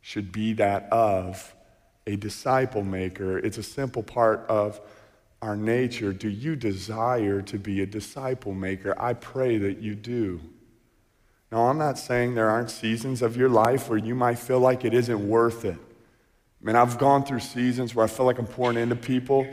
should 0.00 0.30
be 0.30 0.52
that 0.54 0.92
of 0.92 1.54
a 2.06 2.16
disciple 2.16 2.82
maker. 2.82 3.38
It's 3.38 3.58
a 3.58 3.62
simple 3.62 4.02
part 4.02 4.44
of 4.48 4.80
our 5.40 5.56
nature. 5.56 6.12
Do 6.12 6.28
you 6.28 6.56
desire 6.56 7.42
to 7.42 7.58
be 7.58 7.80
a 7.80 7.86
disciple 7.86 8.54
maker? 8.54 8.94
I 9.00 9.14
pray 9.14 9.58
that 9.58 9.78
you 9.78 9.94
do. 9.94 10.40
Now, 11.50 11.66
I'm 11.66 11.78
not 11.78 11.98
saying 11.98 12.34
there 12.34 12.48
aren't 12.48 12.70
seasons 12.70 13.22
of 13.22 13.36
your 13.36 13.48
life 13.48 13.88
where 13.88 13.98
you 13.98 14.14
might 14.14 14.38
feel 14.38 14.60
like 14.60 14.84
it 14.84 14.94
isn't 14.94 15.28
worth 15.28 15.64
it. 15.64 15.76
I 15.76 16.66
mean, 16.66 16.76
I've 16.76 16.98
gone 16.98 17.24
through 17.24 17.40
seasons 17.40 17.94
where 17.94 18.04
I 18.04 18.08
feel 18.08 18.24
like 18.24 18.38
I'm 18.38 18.46
pouring 18.46 18.78
into 18.78 18.96
people 18.96 19.46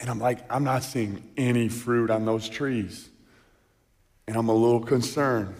and 0.00 0.10
I'm 0.10 0.18
like, 0.18 0.40
I'm 0.50 0.64
not 0.64 0.82
seeing 0.82 1.22
any 1.36 1.68
fruit 1.68 2.10
on 2.10 2.24
those 2.24 2.48
trees. 2.48 3.08
And 4.26 4.36
I'm 4.36 4.48
a 4.48 4.54
little 4.54 4.80
concerned. 4.80 5.54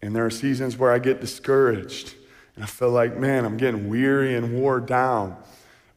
And 0.00 0.14
there 0.14 0.24
are 0.24 0.30
seasons 0.30 0.76
where 0.76 0.92
I 0.92 0.98
get 0.98 1.20
discouraged. 1.20 2.14
And 2.54 2.64
I 2.64 2.66
feel 2.66 2.90
like, 2.90 3.16
man, 3.16 3.44
I'm 3.44 3.56
getting 3.56 3.88
weary 3.88 4.36
and 4.36 4.54
wore 4.54 4.80
down. 4.80 5.36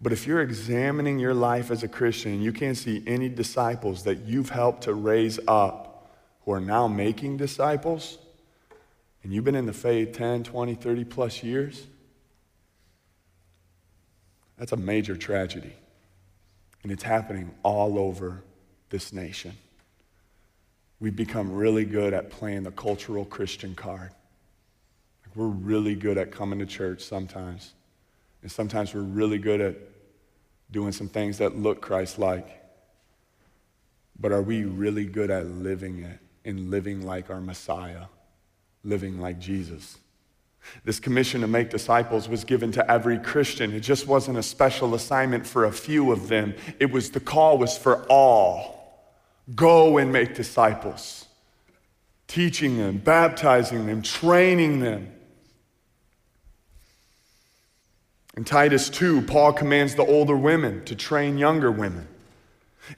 But 0.02 0.12
if 0.12 0.26
you're 0.26 0.42
examining 0.42 1.20
your 1.20 1.34
life 1.34 1.70
as 1.70 1.84
a 1.84 1.88
Christian 1.88 2.42
you 2.42 2.52
can't 2.52 2.78
see 2.78 3.04
any 3.06 3.30
disciples 3.30 4.04
that 4.04 4.22
you've 4.26 4.50
helped 4.50 4.84
to 4.84 4.94
raise 4.94 5.40
up 5.48 6.12
who 6.44 6.52
are 6.54 6.60
now 6.60 6.88
making 6.88 7.38
disciples, 7.38 8.18
and 9.24 9.32
you've 9.32 9.44
been 9.44 9.56
in 9.56 9.68
the 9.68 9.74
faith 9.74 10.14
10, 10.14 10.44
20, 10.44 10.74
30 10.74 11.04
plus 11.04 11.44
years, 11.44 11.86
that's 14.58 14.72
a 14.72 14.78
major 14.78 15.16
tragedy. 15.16 15.74
And 16.84 16.92
it's 16.92 17.04
happening 17.04 17.54
all 17.64 18.00
over 18.00 18.44
this 18.90 19.14
nation. 19.14 19.54
We've 21.00 21.16
become 21.16 21.52
really 21.52 21.86
good 21.86 22.14
at 22.14 22.30
playing 22.30 22.64
the 22.64 22.72
cultural 22.72 23.26
Christian 23.26 23.76
card. 23.76 24.12
we're 25.36 25.46
really 25.46 25.96
good 25.96 26.18
at 26.18 26.32
coming 26.32 26.60
to 26.60 26.66
church 26.66 27.02
sometimes. 27.04 27.74
And 28.42 28.52
sometimes 28.52 28.94
we're 28.94 29.02
really 29.02 29.38
good 29.38 29.62
at 29.62 29.76
doing 30.72 30.92
some 30.92 31.08
things 31.08 31.38
that 31.38 31.58
look 31.58 31.82
Christ 31.82 32.20
like. 32.20 32.62
But 34.20 34.32
are 34.32 34.42
we 34.42 34.66
really 34.66 35.06
good 35.06 35.32
at 35.32 35.46
living 35.46 36.00
it? 36.00 36.20
and 36.46 36.72
living 36.72 37.06
like 37.06 37.30
our 37.30 37.42
Messiah, 37.42 38.06
living 38.84 39.20
like 39.20 39.40
Jesus. 39.40 39.98
This 40.84 41.00
commission 41.00 41.42
to 41.42 41.48
make 41.48 41.70
disciples 41.70 42.30
was 42.30 42.44
given 42.44 42.72
to 42.74 42.92
every 42.92 43.20
Christian. 43.20 43.74
It 43.74 43.82
just 43.82 44.08
wasn't 44.08 44.38
a 44.38 44.44
special 44.44 44.96
assignment 44.96 45.46
for 45.46 45.66
a 45.66 45.72
few 45.72 46.12
of 46.12 46.28
them. 46.28 46.54
It 46.80 46.92
was 46.92 47.12
the 47.12 47.20
call 47.20 47.58
was 47.58 47.78
for 47.78 48.04
all. 48.08 48.80
Go 49.56 49.98
and 49.98 50.12
make 50.12 50.36
disciples, 50.36 51.26
teaching 52.28 52.78
them, 52.78 52.98
baptizing 52.98 53.86
them, 53.86 54.02
training 54.02 54.80
them. 54.80 55.12
In 58.38 58.46
Titus 58.46 58.90
2, 58.90 59.24
Paul 59.24 59.54
commands 59.54 59.96
the 59.96 60.06
older 60.06 60.38
women 60.38 60.86
to 60.86 60.96
train 60.96 61.38
younger 61.38 61.72
women. 61.72 62.08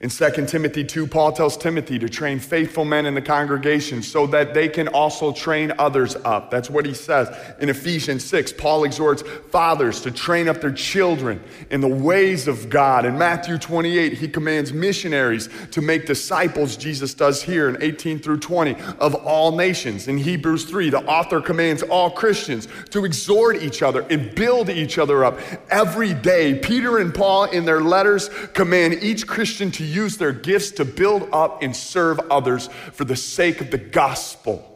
In 0.00 0.10
2 0.10 0.46
Timothy 0.46 0.82
2, 0.82 1.06
Paul 1.06 1.32
tells 1.32 1.56
Timothy 1.56 1.98
to 2.00 2.08
train 2.08 2.40
faithful 2.40 2.84
men 2.84 3.06
in 3.06 3.14
the 3.14 3.22
congregation 3.22 4.02
so 4.02 4.26
that 4.26 4.52
they 4.52 4.68
can 4.68 4.88
also 4.88 5.30
train 5.30 5.72
others 5.78 6.16
up. 6.24 6.50
That's 6.50 6.68
what 6.68 6.84
he 6.84 6.94
says. 6.94 7.28
In 7.60 7.68
Ephesians 7.68 8.24
6, 8.24 8.54
Paul 8.54 8.84
exhorts 8.84 9.22
fathers 9.50 10.00
to 10.00 10.10
train 10.10 10.48
up 10.48 10.60
their 10.60 10.72
children 10.72 11.40
in 11.70 11.80
the 11.80 11.88
ways 11.88 12.48
of 12.48 12.68
God. 12.70 13.04
In 13.04 13.16
Matthew 13.16 13.56
28, 13.56 14.14
he 14.14 14.26
commands 14.26 14.72
missionaries 14.72 15.48
to 15.70 15.80
make 15.80 16.06
disciples, 16.06 16.76
Jesus 16.76 17.14
does 17.14 17.42
here 17.42 17.68
in 17.68 17.80
18 17.80 18.18
through 18.18 18.40
20, 18.40 18.74
of 18.98 19.14
all 19.14 19.52
nations. 19.52 20.08
In 20.08 20.18
Hebrews 20.18 20.64
3, 20.64 20.90
the 20.90 21.04
author 21.04 21.40
commands 21.40 21.82
all 21.82 22.10
Christians 22.10 22.66
to 22.90 23.04
exhort 23.04 23.62
each 23.62 23.82
other 23.82 24.04
and 24.10 24.34
build 24.34 24.70
each 24.70 24.98
other 24.98 25.24
up 25.24 25.38
every 25.70 26.14
day. 26.14 26.58
Peter 26.58 26.98
and 26.98 27.14
Paul, 27.14 27.44
in 27.44 27.64
their 27.64 27.80
letters, 27.80 28.28
command 28.54 28.94
each 28.94 29.26
Christian 29.26 29.70
to 29.74 29.84
use 29.84 30.16
their 30.16 30.32
gifts 30.32 30.70
to 30.72 30.84
build 30.84 31.28
up 31.32 31.62
and 31.62 31.74
serve 31.74 32.18
others 32.30 32.68
for 32.92 33.04
the 33.04 33.16
sake 33.16 33.60
of 33.60 33.70
the 33.70 33.78
gospel. 33.78 34.70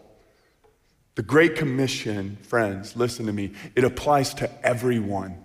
The 1.15 1.23
Great 1.23 1.57
Commission, 1.57 2.37
friends, 2.43 2.97
listen 2.97 3.27
to 3.27 3.33
me, 3.33 3.53
it 3.75 3.85
applies 3.85 4.35
to 4.35 4.67
everyone. 4.67 5.43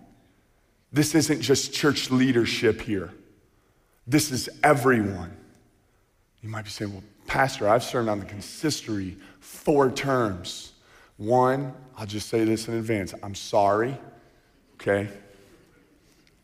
This 0.91 1.15
isn't 1.15 1.41
just 1.41 1.73
church 1.73 2.11
leadership 2.11 2.81
here, 2.81 3.11
this 4.05 4.31
is 4.31 4.49
everyone. 4.63 5.35
You 6.41 6.49
might 6.49 6.65
be 6.65 6.69
saying, 6.69 6.91
well, 6.91 7.03
Pastor, 7.25 7.69
I've 7.69 7.83
served 7.83 8.09
on 8.09 8.19
the 8.19 8.25
consistory 8.25 9.17
four 9.39 9.89
terms. 9.89 10.73
One, 11.15 11.73
I'll 11.97 12.05
just 12.05 12.27
say 12.27 12.43
this 12.43 12.67
in 12.67 12.73
advance 12.73 13.13
I'm 13.23 13.33
sorry, 13.33 13.97
okay? 14.73 15.09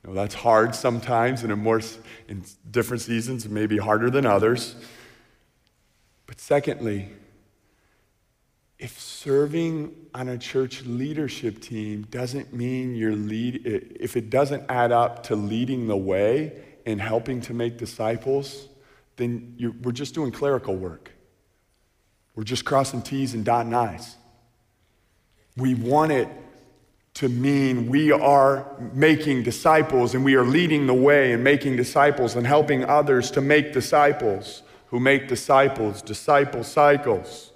You 0.04 0.10
know, 0.10 0.16
that's 0.16 0.36
hard 0.36 0.76
sometimes, 0.76 1.44
and 1.44 1.52
in 1.52 1.60
more 1.60 1.82
in 2.28 2.44
different 2.70 3.02
seasons, 3.02 3.46
it 3.46 3.52
may 3.52 3.68
be 3.68 3.78
harder 3.78 4.10
than 4.10 4.26
others. 4.26 4.76
But 6.26 6.40
secondly, 6.40 7.10
if 8.78 8.98
serving 8.98 9.94
on 10.14 10.30
a 10.30 10.38
church 10.38 10.86
leadership 10.86 11.60
team 11.60 12.04
doesn't 12.10 12.54
mean 12.54 12.96
you're 12.96 13.16
lead, 13.16 13.66
if 13.66 14.16
it 14.16 14.30
doesn't 14.30 14.64
add 14.70 14.94
up 14.94 15.24
to 15.24 15.36
leading 15.36 15.88
the 15.88 15.98
way 15.98 16.64
and 16.86 17.02
helping 17.02 17.42
to 17.42 17.54
make 17.54 17.78
disciples, 17.78 18.70
then 19.18 19.82
we're 19.84 19.92
just 19.92 20.16
doing 20.16 20.32
clerical 20.32 20.78
work. 20.78 21.12
We're 22.36 22.46
just 22.46 22.64
crossing 22.64 23.02
T's 23.02 23.34
and 23.34 23.44
dotting 23.44 23.74
I's. 23.74 24.16
We 25.58 25.76
want 25.76 26.14
it 26.14 26.30
to 27.20 27.28
mean 27.28 27.90
we 27.90 28.14
are 28.14 28.66
making 28.94 29.44
disciples 29.44 30.16
and 30.16 30.24
we 30.24 30.36
are 30.36 30.46
leading 30.46 30.88
the 30.88 30.94
way 30.94 31.34
and 31.34 31.44
making 31.44 31.76
disciples 31.76 32.38
and 32.38 32.48
helping 32.48 32.86
others 32.86 33.30
to 33.30 33.42
make 33.42 33.74
disciples 33.74 34.64
who 34.88 35.02
make 35.02 35.28
disciples, 35.28 36.02
disciple 36.02 36.64
cycles. 36.64 37.52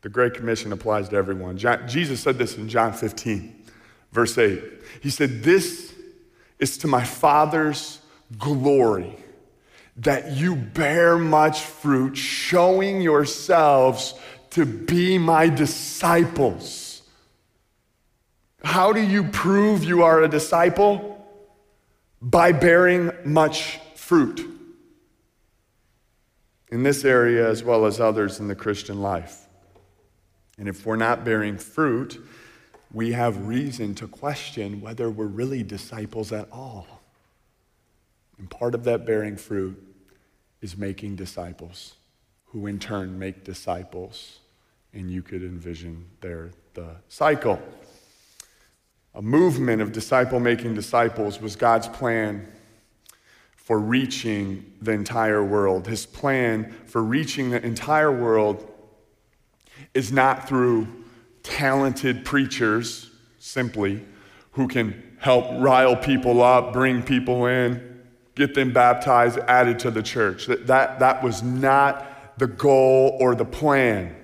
The 0.00 0.08
Great 0.08 0.34
Commission 0.34 0.72
applies 0.72 1.08
to 1.10 1.14
everyone. 1.14 1.56
John, 1.56 1.86
Jesus 1.86 2.18
said 2.18 2.36
this 2.36 2.56
in 2.56 2.68
John 2.68 2.92
15, 2.92 3.64
verse 4.10 4.36
8. 4.36 4.60
He 5.02 5.10
said, 5.10 5.44
This 5.44 5.94
is 6.58 6.78
to 6.78 6.88
my 6.88 7.04
Father's 7.04 8.00
glory 8.40 9.14
that 9.98 10.32
you 10.32 10.56
bear 10.56 11.16
much 11.16 11.60
fruit, 11.60 12.16
showing 12.16 13.02
yourselves 13.02 14.14
to 14.50 14.66
be 14.66 15.16
my 15.16 15.48
disciples. 15.48 16.87
How 18.68 18.92
do 18.92 19.00
you 19.00 19.24
prove 19.24 19.82
you 19.82 20.02
are 20.02 20.22
a 20.22 20.28
disciple? 20.28 21.26
By 22.20 22.52
bearing 22.52 23.10
much 23.24 23.78
fruit 23.94 24.46
in 26.70 26.82
this 26.82 27.02
area 27.02 27.48
as 27.48 27.64
well 27.64 27.86
as 27.86 27.98
others 27.98 28.40
in 28.40 28.46
the 28.46 28.54
Christian 28.54 29.00
life. 29.00 29.46
And 30.58 30.68
if 30.68 30.84
we're 30.84 30.96
not 30.96 31.24
bearing 31.24 31.56
fruit, 31.56 32.22
we 32.92 33.12
have 33.12 33.46
reason 33.46 33.94
to 33.94 34.06
question 34.06 34.82
whether 34.82 35.08
we're 35.08 35.24
really 35.24 35.62
disciples 35.62 36.30
at 36.30 36.46
all. 36.52 36.86
And 38.36 38.50
part 38.50 38.74
of 38.74 38.84
that 38.84 39.06
bearing 39.06 39.38
fruit 39.38 39.82
is 40.60 40.76
making 40.76 41.16
disciples, 41.16 41.94
who 42.48 42.66
in 42.66 42.78
turn 42.78 43.18
make 43.18 43.44
disciples. 43.44 44.40
And 44.92 45.10
you 45.10 45.22
could 45.22 45.42
envision 45.42 46.04
there 46.20 46.50
the 46.74 46.96
cycle. 47.08 47.62
A 49.18 49.22
movement 49.22 49.82
of 49.82 49.90
disciple 49.90 50.38
making 50.38 50.74
disciples 50.74 51.40
was 51.40 51.56
God's 51.56 51.88
plan 51.88 52.46
for 53.56 53.80
reaching 53.80 54.72
the 54.80 54.92
entire 54.92 55.42
world. 55.42 55.88
His 55.88 56.06
plan 56.06 56.70
for 56.86 57.02
reaching 57.02 57.50
the 57.50 57.60
entire 57.66 58.12
world 58.12 58.64
is 59.92 60.12
not 60.12 60.48
through 60.48 60.86
talented 61.42 62.24
preachers 62.24 63.10
simply 63.40 64.04
who 64.52 64.68
can 64.68 65.02
help 65.18 65.46
rile 65.60 65.96
people 65.96 66.40
up, 66.40 66.72
bring 66.72 67.02
people 67.02 67.46
in, 67.46 68.00
get 68.36 68.54
them 68.54 68.72
baptized, 68.72 69.36
added 69.48 69.80
to 69.80 69.90
the 69.90 70.02
church. 70.02 70.46
That, 70.46 70.68
that, 70.68 71.00
that 71.00 71.24
was 71.24 71.42
not 71.42 72.38
the 72.38 72.46
goal 72.46 73.18
or 73.20 73.34
the 73.34 73.44
plan. 73.44 74.14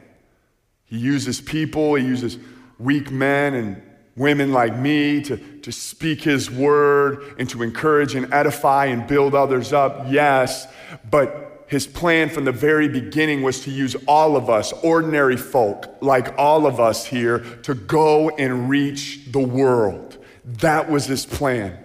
He 0.85 0.99
uses 0.99 1.41
people, 1.41 1.97
he 1.97 2.07
uses 2.07 2.39
weak 2.79 3.11
men 3.11 3.55
and 3.55 3.83
women 4.17 4.53
like 4.53 4.77
me 4.77 5.23
to, 5.23 5.37
to 5.37 5.73
speak 5.73 6.23
his 6.23 6.51
word 6.51 7.35
and 7.39 7.49
to 7.51 7.63
encourage 7.63 8.15
and 8.15 8.33
edify 8.33 8.87
and 8.87 9.07
build 9.07 9.35
others 9.35 9.73
up, 9.73 10.07
yes, 10.09 10.67
but 11.11 11.65
his 11.67 11.87
plan 11.87 12.29
from 12.29 12.45
the 12.45 12.53
very 12.53 12.89
beginning 12.89 13.43
was 13.43 13.63
to 13.63 13.71
use 13.71 13.97
all 14.07 14.37
of 14.37 14.49
us, 14.51 14.73
ordinary 14.85 15.37
folk 15.37 15.97
like 16.01 16.39
all 16.39 16.67
of 16.67 16.79
us 16.79 17.07
here, 17.07 17.41
to 17.63 17.75
go 17.75 18.29
and 18.31 18.69
reach 18.69 19.21
the 19.33 19.41
world. 19.41 20.19
That 20.45 20.91
was 20.91 21.07
his 21.07 21.25
plan. 21.25 21.79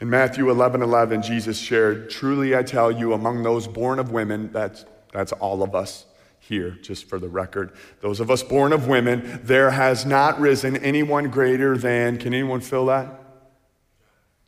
In 0.00 0.10
Matthew 0.10 0.50
11 0.50 0.82
11, 0.82 1.22
Jesus 1.22 1.58
shared, 1.58 2.10
Truly 2.10 2.56
I 2.56 2.62
tell 2.62 2.90
you, 2.90 3.12
among 3.12 3.42
those 3.42 3.68
born 3.68 3.98
of 3.98 4.10
women, 4.10 4.50
that's, 4.52 4.84
that's 5.12 5.32
all 5.32 5.62
of 5.62 5.74
us, 5.74 6.06
here, 6.48 6.70
just 6.82 7.08
for 7.08 7.18
the 7.18 7.28
record. 7.28 7.72
Those 8.00 8.18
of 8.18 8.30
us 8.30 8.42
born 8.42 8.72
of 8.72 8.88
women, 8.88 9.40
there 9.44 9.70
has 9.70 10.04
not 10.04 10.40
risen 10.40 10.76
anyone 10.76 11.30
greater 11.30 11.78
than, 11.78 12.18
can 12.18 12.34
anyone 12.34 12.60
fill 12.60 12.86
that? 12.86 13.20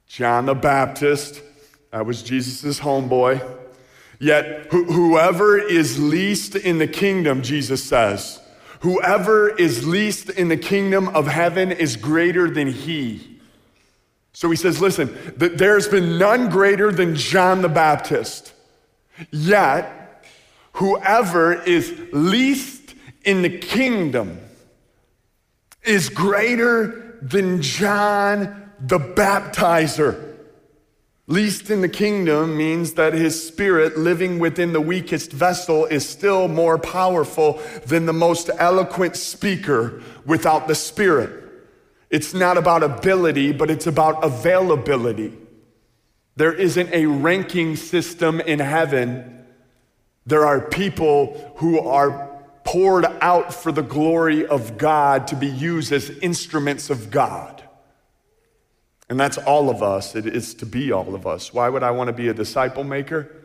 John 0.07 0.47
the 0.47 0.55
Baptist. 0.55 1.41
That 1.93 2.05
was 2.05 2.23
Jesus' 2.23 2.81
homeboy. 2.81 3.41
Yet, 4.19 4.67
wh- 4.67 4.93
whoever 4.93 5.57
is 5.57 5.99
least 6.01 6.57
in 6.57 6.79
the 6.79 6.89
kingdom, 6.89 7.43
Jesus 7.43 7.83
says, 7.83 8.41
whoever 8.81 9.49
is 9.49 9.87
least 9.87 10.31
in 10.31 10.49
the 10.49 10.57
kingdom 10.57 11.09
of 11.09 11.29
heaven 11.29 11.71
is 11.71 11.97
greater 11.97 12.51
than 12.51 12.69
he. 12.69 13.41
So 14.33 14.51
he 14.51 14.57
says, 14.57 14.81
listen, 14.81 15.17
there's 15.37 15.87
been 15.87 16.19
none 16.19 16.51
greater 16.51 16.91
than 16.91 17.15
John 17.15 17.63
the 17.63 17.69
Baptist. 17.69 18.53
Yet, 19.31 20.04
whoever 20.75 21.53
is 21.53 21.93
least 22.13 22.95
in 23.25 23.43
the 23.43 23.59
kingdom 23.59 24.39
is 25.83 26.09
greater 26.09 27.19
than 27.23 27.63
John 27.63 28.71
the 28.81 28.99
baptizer. 28.99 30.33
Least 31.27 31.71
in 31.71 31.81
the 31.81 31.89
kingdom 31.89 32.57
means 32.57 32.95
that 32.95 33.15
his 33.15 33.47
spirit 33.47 33.97
living 33.97 34.39
within 34.39 34.75
the 34.75 34.81
weakest 34.81 35.33
vessel 35.33 35.87
is 35.87 36.07
still 36.07 36.49
more 36.49 36.79
powerful 36.79 37.63
than 37.87 38.05
the 38.05 38.13
most 38.13 38.51
eloquent 38.59 39.17
speaker 39.17 40.03
without 40.27 40.69
the 40.69 40.75
spirit. 40.75 41.31
It's 42.11 42.35
not 42.35 42.59
about 42.59 42.83
ability, 42.83 43.53
but 43.53 43.71
it's 43.71 43.87
about 43.87 44.23
availability. 44.23 45.33
There 46.37 46.53
isn't 46.53 46.93
a 46.93 47.07
ranking 47.07 47.77
system 47.77 48.41
in 48.41 48.59
heaven 48.59 49.44
there 50.27 50.47
are 50.47 50.61
people 50.61 51.55
who 51.57 51.79
are 51.81 52.31
poured 52.65 53.05
out 53.21 53.53
for 53.53 53.73
the 53.73 53.83
glory 53.83 54.47
of 54.47 54.79
God 54.79 55.27
to 55.29 55.37
be 55.37 55.49
used 55.49 55.93
as 55.93 56.11
instruments 56.11 56.89
of 56.91 57.11
God. 57.11 57.63
And 59.09 59.21
that's 59.21 59.37
all 59.37 59.69
of 59.69 59.83
us. 59.83 60.15
It 60.15 60.27
is 60.27 60.55
to 60.55 60.67
be 60.67 60.91
all 60.91 61.15
of 61.15 61.27
us. 61.27 61.53
Why 61.53 61.69
would 61.69 61.83
I 61.83 61.91
want 61.91 62.09
to 62.09 62.15
be 62.15 62.29
a 62.29 62.35
disciple 62.35 62.85
maker? 62.85 63.45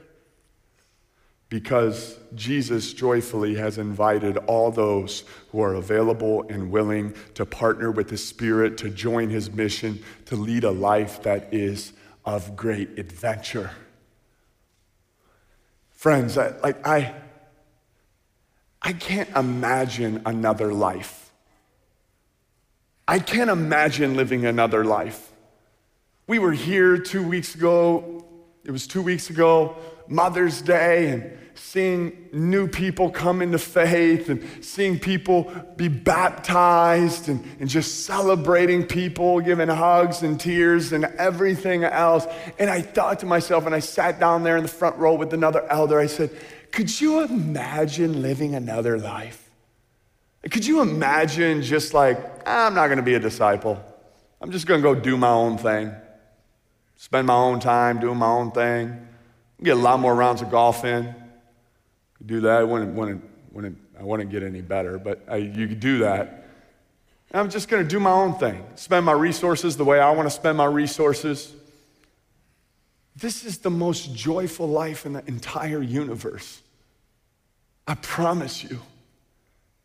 because 1.49 2.15
Jesus 2.35 2.93
joyfully 2.93 3.55
has 3.55 3.79
invited 3.79 4.37
all 4.37 4.71
those 4.71 5.23
who 5.51 5.61
are 5.61 5.73
available 5.73 6.45
and 6.47 6.71
willing 6.71 7.15
to 7.33 7.45
partner 7.45 7.91
with 7.91 8.09
the 8.09 8.17
Spirit 8.17 8.77
to 8.77 8.89
join 8.89 9.29
his 9.29 9.51
mission 9.51 10.01
to 10.25 10.35
lead 10.35 10.63
a 10.63 10.71
life 10.71 11.23
that 11.23 11.51
is 11.51 11.93
of 12.23 12.55
great 12.55 12.99
adventure. 12.99 13.71
Friends, 15.99 16.37
I, 16.37 16.57
like 16.63 16.87
I 16.87 17.13
I 18.81 18.93
can't 18.93 19.29
imagine 19.35 20.21
another 20.25 20.73
life. 20.73 21.29
I 23.05 23.19
can't 23.19 23.49
imagine 23.49 24.15
living 24.15 24.45
another 24.45 24.85
life. 24.85 25.29
We 26.25 26.39
were 26.39 26.53
here 26.53 26.97
2 26.97 27.21
weeks 27.27 27.53
ago. 27.53 28.25
It 28.63 28.71
was 28.71 28.87
2 28.87 29.01
weeks 29.01 29.29
ago, 29.29 29.75
Mother's 30.07 30.61
Day 30.61 31.09
and 31.09 31.37
seeing 31.59 32.29
new 32.31 32.67
people 32.67 33.09
come 33.09 33.41
into 33.41 33.59
faith 33.59 34.29
and 34.29 34.41
seeing 34.63 34.97
people 34.97 35.51
be 35.75 35.87
baptized 35.87 37.27
and, 37.27 37.43
and 37.59 37.69
just 37.69 38.05
celebrating 38.05 38.85
people, 38.85 39.39
giving 39.41 39.67
hugs 39.67 40.23
and 40.23 40.39
tears 40.39 40.93
and 40.93 41.05
everything 41.05 41.83
else. 41.83 42.25
And 42.57 42.69
I 42.69 42.81
thought 42.81 43.19
to 43.19 43.25
myself, 43.25 43.65
and 43.65 43.75
I 43.75 43.79
sat 43.79 44.19
down 44.19 44.43
there 44.43 44.57
in 44.57 44.63
the 44.63 44.69
front 44.69 44.97
row 44.97 45.13
with 45.13 45.33
another 45.33 45.65
elder, 45.69 45.99
I 45.99 46.07
said, 46.07 46.31
Could 46.71 46.99
you 47.01 47.21
imagine 47.21 48.21
living 48.21 48.55
another 48.55 48.97
life? 48.97 49.49
Could 50.49 50.65
you 50.65 50.81
imagine 50.81 51.61
just 51.61 51.93
like, 51.93 52.17
I'm 52.47 52.73
not 52.73 52.87
going 52.87 52.97
to 52.97 53.03
be 53.03 53.15
a 53.15 53.19
disciple. 53.19 53.83
I'm 54.39 54.51
just 54.51 54.65
going 54.65 54.81
to 54.81 54.83
go 54.83 54.95
do 54.99 55.17
my 55.17 55.29
own 55.29 55.57
thing, 55.57 55.91
spend 56.95 57.27
my 57.27 57.35
own 57.35 57.59
time 57.59 57.99
doing 57.99 58.17
my 58.17 58.27
own 58.27 58.51
thing, 58.51 59.07
get 59.61 59.75
a 59.75 59.79
lot 59.79 59.99
more 59.99 60.15
rounds 60.15 60.41
of 60.41 60.49
golf 60.49 60.85
in 60.85 61.13
do 62.25 62.41
that. 62.41 62.59
I 62.59 62.63
wouldn't, 62.63 62.93
wouldn't, 62.93 63.23
wouldn't, 63.51 63.77
I 63.99 64.03
wouldn't 64.03 64.29
get 64.29 64.43
any 64.43 64.61
better, 64.61 64.97
but 64.97 65.23
I, 65.27 65.37
you 65.37 65.67
could 65.67 65.79
do 65.79 65.99
that. 65.99 66.47
I'm 67.31 67.49
just 67.49 67.69
going 67.69 67.83
to 67.83 67.87
do 67.87 67.99
my 67.99 68.11
own 68.11 68.33
thing, 68.39 68.65
spend 68.75 69.05
my 69.05 69.11
resources 69.11 69.77
the 69.77 69.85
way 69.85 69.99
I 69.99 70.09
want 70.11 70.27
to 70.27 70.35
spend 70.35 70.57
my 70.57 70.65
resources. 70.65 71.53
This 73.15 73.45
is 73.45 73.59
the 73.59 73.69
most 73.69 74.15
joyful 74.15 74.67
life 74.67 75.05
in 75.05 75.13
the 75.13 75.23
entire 75.27 75.81
universe. 75.81 76.61
I 77.87 77.95
promise 77.95 78.63
you. 78.63 78.79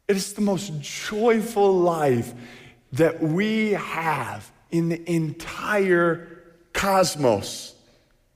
It 0.09 0.16
is 0.16 0.35
the 0.35 0.40
most 0.40 0.81
joyful 0.81 1.73
life 1.73 2.33
that 2.92 3.23
we 3.23 3.73
have 3.73 4.51
in 4.70 4.88
the 4.88 5.11
entire 5.11 6.29
cosmos. 6.73 7.75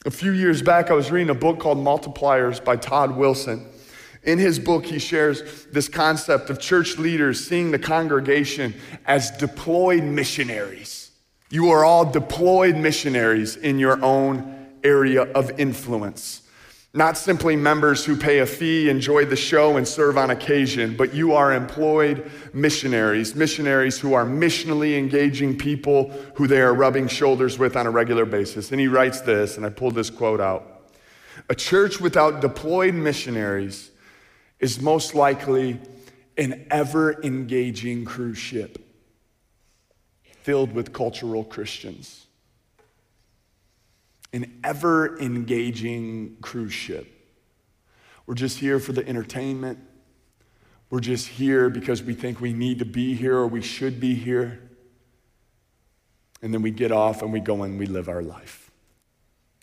A 0.07 0.11
few 0.11 0.33
years 0.33 0.63
back, 0.63 0.91
I 0.91 0.95
was 0.95 1.11
reading 1.11 1.31
a 1.31 1.35
book 1.35 1.59
called 1.59 1.79
Multipliers 1.79 2.65
by 2.65 2.77
Todd 2.77 3.17
Wilson. 3.17 3.67
In 4.25 4.39
his 4.39 4.59
book, 4.59 4.85
he 4.85 4.99
shares 4.99 5.67
this 5.73 5.89
concept 5.89 6.51
of 6.51 6.61
church 6.61 6.99
leaders 6.99 7.47
seeing 7.47 7.71
the 7.71 7.79
congregation 7.79 8.75
as 9.07 9.31
deployed 9.33 10.03
missionaries. 10.03 11.11
You 11.51 11.71
are 11.71 11.85
all 11.85 12.05
deployed 12.05 12.77
missionaries 12.77 13.57
in 13.57 13.79
your 13.79 14.03
own 14.05 14.67
area 14.85 15.23
of 15.33 15.59
influence. 15.59 16.43
Not 16.95 17.19
simply 17.19 17.55
members 17.55 18.05
who 18.05 18.17
pay 18.17 18.39
a 18.39 18.47
fee, 18.47 18.89
enjoy 18.89 19.27
the 19.27 19.37
show, 19.37 19.77
and 19.77 19.87
serve 19.87 20.17
on 20.17 20.31
occasion, 20.31 20.97
but 20.97 21.15
you 21.15 21.35
are 21.35 21.53
employed 21.53 22.31
missionaries, 22.55 23.35
missionaries 23.35 23.99
who 23.99 24.15
are 24.15 24.25
missionally 24.25 24.99
engaging 24.99 25.57
people 25.57 26.11
who 26.35 26.47
they 26.47 26.61
are 26.61 26.75
rubbing 26.75 27.07
shoulders 27.07 27.59
with 27.59 27.77
on 27.77 27.87
a 27.87 27.91
regular 27.91 28.25
basis. 28.25 28.73
And 28.73 28.81
he 28.81 28.89
writes 28.89 29.21
this, 29.21 29.59
and 29.59 29.67
I 29.67 29.69
pulled 29.69 29.95
this 29.95 30.09
quote 30.09 30.41
out 30.41 30.83
A 31.51 31.55
church 31.55 32.01
without 32.01 32.41
deployed 32.41 32.95
missionaries 32.95 33.91
is 34.61 34.81
most 34.81 35.15
likely 35.15 35.81
an 36.37 36.67
ever 36.71 37.21
engaging 37.23 38.05
cruise 38.05 38.39
ship 38.39 38.79
filled 40.43 40.73
with 40.73 40.93
cultural 40.93 41.45
Christians. 41.45 42.27
An 44.33 44.61
ever 44.65 45.19
engaging 45.19 46.37
cruise 46.41 46.73
ship. 46.73 47.07
We're 48.27 48.35
just 48.35 48.59
here 48.59 48.79
for 48.79 48.93
the 48.93 49.07
entertainment. 49.07 49.79
We're 50.91 51.01
just 51.01 51.29
here 51.29 51.69
because 51.69 52.03
we 52.03 52.15
think 52.15 52.41
we 52.41 52.53
need 52.53 52.79
to 52.79 52.85
be 52.85 53.15
here 53.15 53.37
or 53.37 53.47
we 53.47 53.61
should 53.61 54.01
be 54.01 54.15
here. 54.15 54.61
And 56.41 56.55
then 56.55 56.63
we 56.63 56.71
get 56.71 56.93
off 56.93 57.21
and 57.23 57.33
we 57.33 57.41
go 57.41 57.63
and 57.63 57.79
we 57.79 57.87
live 57.87 58.09
our 58.09 58.23
life. 58.23 58.68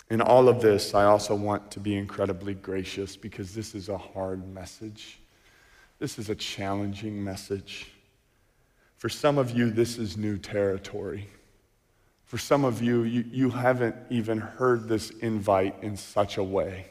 In 0.10 0.22
all 0.22 0.48
of 0.48 0.62
this, 0.62 0.94
I 0.94 1.06
also 1.06 1.34
want 1.34 1.72
to 1.72 1.80
be 1.80 1.96
incredibly 1.96 2.54
gracious 2.54 3.18
because 3.18 3.56
this 3.56 3.74
is 3.74 3.90
a 3.90 3.98
hard 3.98 4.48
message. 4.54 5.20
This 5.98 6.20
is 6.20 6.30
a 6.30 6.36
challenging 6.36 7.24
message. 7.24 7.92
For 8.98 9.10
some 9.10 9.38
of 9.38 9.52
you, 9.52 9.72
this 9.72 9.98
is 9.98 10.16
new 10.16 10.38
territory. 10.38 11.30
For 12.26 12.38
some 12.38 12.66
of 12.66 12.82
you, 12.82 13.04
you, 13.04 13.26
you 13.32 13.50
haven't 13.50 13.96
even 14.10 14.40
heard 14.40 14.88
this 14.88 15.10
invite 15.10 15.76
in 15.82 15.98
such 15.98 16.38
a 16.38 16.44
way. 16.44 16.88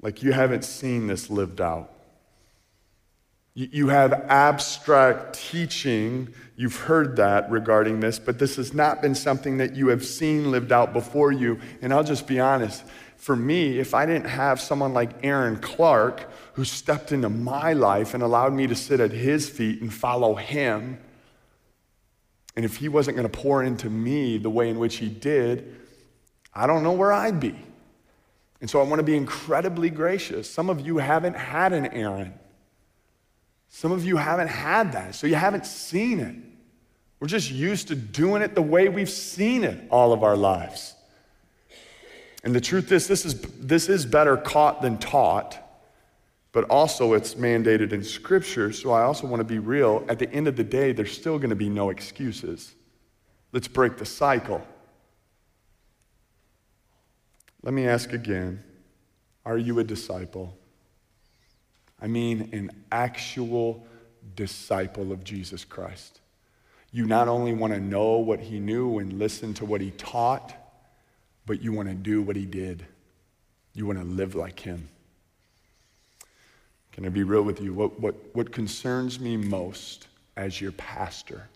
Like 0.00 0.22
you 0.22 0.32
haven't 0.32 0.64
seen 0.64 1.06
this 1.06 1.30
lived 1.30 1.60
out. 1.60 1.92
You 3.58 3.88
have 3.88 4.12
abstract 4.28 5.34
teaching, 5.50 6.28
you've 6.56 6.76
heard 6.76 7.16
that 7.16 7.50
regarding 7.50 8.00
this, 8.00 8.18
but 8.18 8.38
this 8.38 8.56
has 8.56 8.74
not 8.74 9.00
been 9.00 9.14
something 9.14 9.56
that 9.56 9.74
you 9.74 9.88
have 9.88 10.04
seen 10.04 10.50
lived 10.50 10.72
out 10.72 10.92
before 10.92 11.32
you. 11.32 11.58
And 11.80 11.90
I'll 11.90 12.04
just 12.04 12.26
be 12.26 12.38
honest 12.38 12.84
for 13.16 13.34
me, 13.34 13.78
if 13.78 13.94
I 13.94 14.06
didn't 14.06 14.28
have 14.28 14.60
someone 14.60 14.92
like 14.92 15.24
Aaron 15.24 15.56
Clark 15.56 16.30
who 16.52 16.64
stepped 16.64 17.12
into 17.12 17.28
my 17.28 17.72
life 17.72 18.14
and 18.14 18.22
allowed 18.22 18.52
me 18.52 18.66
to 18.66 18.74
sit 18.74 19.00
at 19.00 19.10
his 19.10 19.48
feet 19.48 19.80
and 19.80 19.92
follow 19.92 20.34
him, 20.34 20.98
and 22.54 22.64
if 22.64 22.76
he 22.76 22.88
wasn't 22.88 23.16
going 23.16 23.28
to 23.28 23.38
pour 23.38 23.62
into 23.62 23.90
me 23.90 24.38
the 24.38 24.50
way 24.50 24.68
in 24.68 24.78
which 24.78 24.96
he 24.96 25.08
did, 25.08 25.76
I 26.54 26.66
don't 26.66 26.82
know 26.82 26.92
where 26.92 27.12
I'd 27.12 27.40
be. 27.40 27.56
And 28.60 28.70
so 28.70 28.80
I 28.80 28.84
want 28.84 29.00
to 29.00 29.04
be 29.04 29.16
incredibly 29.16 29.90
gracious. 29.90 30.48
Some 30.48 30.70
of 30.70 30.80
you 30.80 30.98
haven't 30.98 31.36
had 31.36 31.72
an 31.72 31.86
Aaron. 31.86 32.32
Some 33.68 33.92
of 33.92 34.04
you 34.04 34.16
haven't 34.16 34.48
had 34.48 34.92
that, 34.92 35.14
so 35.14 35.26
you 35.26 35.34
haven't 35.34 35.66
seen 35.66 36.20
it. 36.20 36.34
We're 37.20 37.28
just 37.28 37.50
used 37.50 37.88
to 37.88 37.94
doing 37.94 38.42
it 38.42 38.54
the 38.54 38.62
way 38.62 38.88
we've 38.88 39.10
seen 39.10 39.64
it 39.64 39.86
all 39.90 40.12
of 40.12 40.22
our 40.22 40.36
lives. 40.36 40.94
And 42.44 42.54
the 42.54 42.60
truth 42.60 42.92
is, 42.92 43.08
this 43.08 43.24
is, 43.24 43.40
this 43.58 43.88
is 43.88 44.06
better 44.06 44.36
caught 44.36 44.82
than 44.82 44.98
taught, 44.98 45.58
but 46.52 46.64
also 46.64 47.14
it's 47.14 47.34
mandated 47.34 47.92
in 47.92 48.04
Scripture. 48.04 48.72
So 48.72 48.92
I 48.92 49.02
also 49.02 49.26
want 49.26 49.40
to 49.40 49.44
be 49.44 49.58
real. 49.58 50.04
At 50.08 50.18
the 50.18 50.30
end 50.30 50.46
of 50.46 50.56
the 50.56 50.64
day, 50.64 50.92
there's 50.92 51.12
still 51.12 51.38
going 51.38 51.50
to 51.50 51.56
be 51.56 51.68
no 51.68 51.90
excuses. 51.90 52.74
Let's 53.52 53.68
break 53.68 53.96
the 53.96 54.04
cycle. 54.04 54.64
Let 57.62 57.74
me 57.74 57.88
ask 57.88 58.12
again 58.12 58.62
Are 59.44 59.58
you 59.58 59.78
a 59.80 59.84
disciple? 59.84 60.56
I 62.00 62.06
mean 62.06 62.50
an 62.52 62.70
actual 62.92 63.86
disciple 64.34 65.12
of 65.12 65.24
Jesus 65.24 65.64
Christ. 65.64 66.20
You 66.92 67.06
not 67.06 67.28
only 67.28 67.52
want 67.52 67.72
to 67.72 67.80
know 67.80 68.18
what 68.18 68.40
he 68.40 68.58
knew 68.58 68.98
and 68.98 69.18
listen 69.18 69.54
to 69.54 69.64
what 69.64 69.80
he 69.80 69.90
taught, 69.92 70.54
but 71.46 71.62
you 71.62 71.72
want 71.72 71.88
to 71.88 71.94
do 71.94 72.22
what 72.22 72.36
he 72.36 72.46
did. 72.46 72.86
You 73.74 73.86
want 73.86 73.98
to 73.98 74.04
live 74.04 74.34
like 74.34 74.60
him. 74.60 74.88
Can 76.92 77.04
I 77.04 77.10
be 77.10 77.24
real 77.24 77.42
with 77.42 77.60
you? 77.60 77.74
What, 77.74 78.00
what, 78.00 78.14
what 78.32 78.52
concerns 78.52 79.20
me 79.20 79.36
most 79.36 80.08
as 80.36 80.60
your 80.60 80.72
pastor 80.72 81.48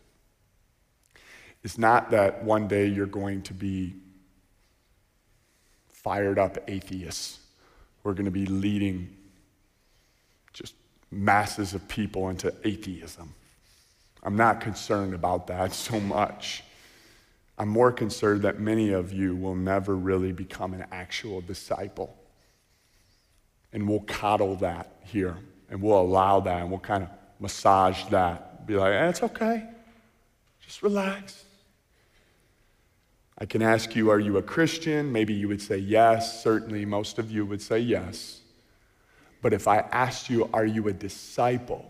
is 1.63 1.79
not 1.79 2.11
that 2.11 2.45
one 2.45 2.69
day 2.69 2.87
you're 2.87 3.07
going 3.07 3.43
to 3.43 3.55
be 3.55 3.95
fired 5.89 6.39
up 6.39 6.59
atheists 6.69 7.39
who 8.03 8.11
are 8.11 8.15
going 8.15 8.25
to 8.27 8.31
be 8.31 8.47
leading 8.47 9.15
masses 11.11 11.75
of 11.75 11.87
people 11.89 12.29
into 12.29 12.55
atheism. 12.65 13.35
I'm 14.23 14.37
not 14.37 14.61
concerned 14.61 15.15
about 15.15 15.47
that 15.49 15.73
so 15.87 15.99
much. 16.01 16.63
I'm 17.59 17.69
more 17.69 17.93
concerned 17.93 18.43
that 18.43 18.59
many 18.59 18.93
of 18.93 19.13
you 19.13 19.37
will 19.37 19.55
never 19.55 19.95
really 19.95 20.33
become 20.33 20.73
an 20.73 20.87
actual 20.91 21.41
disciple. 21.41 22.17
And 23.73 23.89
we'll 23.89 24.01
coddle 24.01 24.57
that 24.57 24.97
here, 25.05 25.37
and 25.69 25.81
we'll 25.81 26.01
allow 26.01 26.41
that, 26.41 26.63
and 26.63 26.71
we'll 26.71 26.81
kind 26.81 27.05
of 27.05 27.11
massage 27.39 28.05
that. 28.07 28.67
Be 28.67 28.77
like, 28.77 28.93
eh, 28.95 29.09
it's 29.09 29.23
okay. 29.23 29.69
Just 30.61 30.83
relax. 30.83 31.45
I 33.39 33.47
can 33.47 33.63
ask 33.63 33.95
you, 33.95 34.11
are 34.11 34.19
you 34.19 34.37
a 34.39 34.43
Christian? 34.43 35.13
Maybe 35.13 35.35
you 35.35 35.49
would 35.49 35.63
say 35.63 35.79
yes. 35.79 36.43
Certainly, 36.43 36.85
most 36.87 37.19
of 37.19 37.31
you 37.31 37.47
would 37.47 37.63
say 37.63 37.79
yes. 37.79 38.40
But 39.43 39.53
if 39.53 39.67
I 39.69 39.79
asked 39.79 40.31
you, 40.31 40.49
Are 40.53 40.67
you 40.67 40.89
a 40.89 40.93
disciple? 40.93 41.87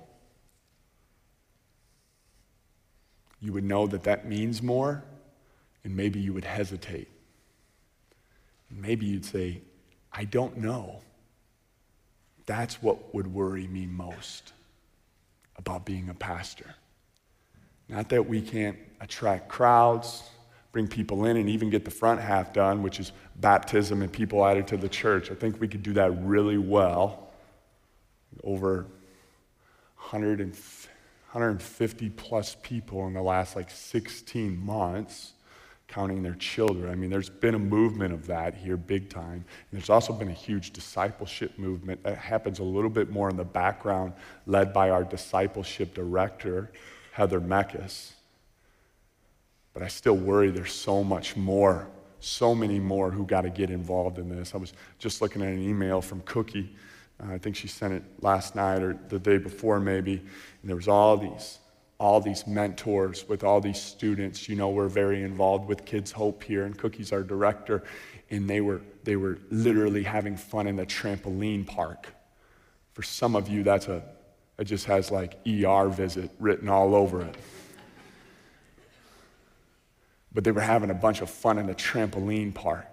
you 3.40 3.52
would 3.54 3.64
know 3.64 3.86
that 3.86 4.04
that 4.04 4.28
means 4.28 4.62
more, 4.62 5.02
and 5.82 5.96
maybe 5.96 6.20
you 6.20 6.32
would 6.32 6.44
hesitate. 6.44 7.08
Maybe 8.70 9.06
you'd 9.06 9.24
say, 9.24 9.62
I 10.12 10.24
don't 10.24 10.58
know. 10.58 11.00
That's 12.46 12.82
what 12.82 13.14
would 13.14 13.26
worry 13.32 13.66
me 13.66 13.86
most 13.86 14.52
about 15.56 15.84
being 15.84 16.08
a 16.08 16.14
pastor. 16.14 16.74
Not 17.88 18.10
that 18.10 18.28
we 18.28 18.40
can't 18.40 18.78
attract 19.00 19.48
crowds, 19.48 20.22
bring 20.70 20.86
people 20.86 21.24
in, 21.24 21.36
and 21.36 21.48
even 21.48 21.70
get 21.70 21.84
the 21.84 21.90
front 21.90 22.20
half 22.20 22.52
done, 22.52 22.82
which 22.82 23.00
is 23.00 23.12
baptism 23.36 24.02
and 24.02 24.12
people 24.12 24.44
added 24.44 24.68
to 24.68 24.76
the 24.76 24.88
church. 24.88 25.30
I 25.30 25.34
think 25.34 25.60
we 25.60 25.66
could 25.66 25.82
do 25.82 25.94
that 25.94 26.10
really 26.22 26.58
well. 26.58 27.29
Over 28.42 28.86
100 29.96 30.40
and, 30.40 30.54
150 31.32 32.10
plus 32.10 32.56
people 32.60 33.06
in 33.06 33.14
the 33.14 33.22
last 33.22 33.54
like 33.54 33.70
16 33.70 34.58
months 34.58 35.34
counting 35.86 36.24
their 36.24 36.34
children. 36.34 36.90
I 36.90 36.96
mean, 36.96 37.08
there's 37.08 37.30
been 37.30 37.54
a 37.54 37.58
movement 37.58 38.12
of 38.12 38.26
that 38.26 38.54
here 38.54 38.76
big 38.76 39.10
time. 39.10 39.34
And 39.34 39.44
there's 39.80 39.90
also 39.90 40.12
been 40.12 40.28
a 40.28 40.32
huge 40.32 40.72
discipleship 40.72 41.56
movement 41.56 42.02
that 42.02 42.18
happens 42.18 42.58
a 42.58 42.64
little 42.64 42.90
bit 42.90 43.10
more 43.10 43.30
in 43.30 43.36
the 43.36 43.44
background, 43.44 44.12
led 44.46 44.72
by 44.72 44.90
our 44.90 45.04
discipleship 45.04 45.94
director, 45.94 46.72
Heather 47.12 47.40
Meckes. 47.40 48.12
But 49.72 49.84
I 49.84 49.88
still 49.88 50.16
worry 50.16 50.50
there's 50.50 50.72
so 50.72 51.04
much 51.04 51.36
more, 51.36 51.86
so 52.18 52.56
many 52.56 52.80
more 52.80 53.12
who 53.12 53.24
got 53.24 53.42
to 53.42 53.50
get 53.50 53.70
involved 53.70 54.18
in 54.18 54.28
this. 54.28 54.52
I 54.52 54.58
was 54.58 54.72
just 54.98 55.22
looking 55.22 55.42
at 55.42 55.48
an 55.48 55.62
email 55.62 56.00
from 56.00 56.22
Cookie. 56.22 56.74
Uh, 57.22 57.32
I 57.34 57.38
think 57.38 57.56
she 57.56 57.68
sent 57.68 57.92
it 57.92 58.02
last 58.20 58.54
night 58.54 58.82
or 58.82 58.98
the 59.08 59.18
day 59.18 59.38
before, 59.38 59.80
maybe. 59.80 60.12
And 60.14 60.68
there 60.68 60.76
was 60.76 60.88
all 60.88 61.16
these 61.16 61.58
all 62.00 62.18
these 62.18 62.46
mentors 62.46 63.28
with 63.28 63.44
all 63.44 63.60
these 63.60 63.80
students. 63.80 64.48
You 64.48 64.56
know, 64.56 64.70
we're 64.70 64.88
very 64.88 65.22
involved 65.22 65.68
with 65.68 65.84
Kids 65.84 66.10
Hope 66.10 66.42
here, 66.42 66.64
and 66.64 66.76
Cookie's 66.76 67.12
our 67.12 67.22
director, 67.22 67.84
and 68.30 68.48
they 68.48 68.62
were, 68.62 68.80
they 69.04 69.16
were 69.16 69.38
literally 69.50 70.02
having 70.02 70.34
fun 70.34 70.66
in 70.66 70.76
the 70.76 70.86
trampoline 70.86 71.66
park. 71.66 72.08
For 72.94 73.02
some 73.02 73.36
of 73.36 73.48
you, 73.48 73.62
that's 73.62 73.88
a, 73.88 74.02
it 74.58 74.64
just 74.64 74.86
has 74.86 75.10
like 75.10 75.40
ER 75.46 75.88
visit 75.90 76.30
written 76.38 76.70
all 76.70 76.94
over 76.94 77.20
it. 77.20 77.36
But 80.32 80.44
they 80.44 80.52
were 80.52 80.60
having 80.62 80.88
a 80.88 80.94
bunch 80.94 81.20
of 81.20 81.28
fun 81.28 81.58
in 81.58 81.66
the 81.66 81.74
trampoline 81.74 82.54
park. 82.54 82.89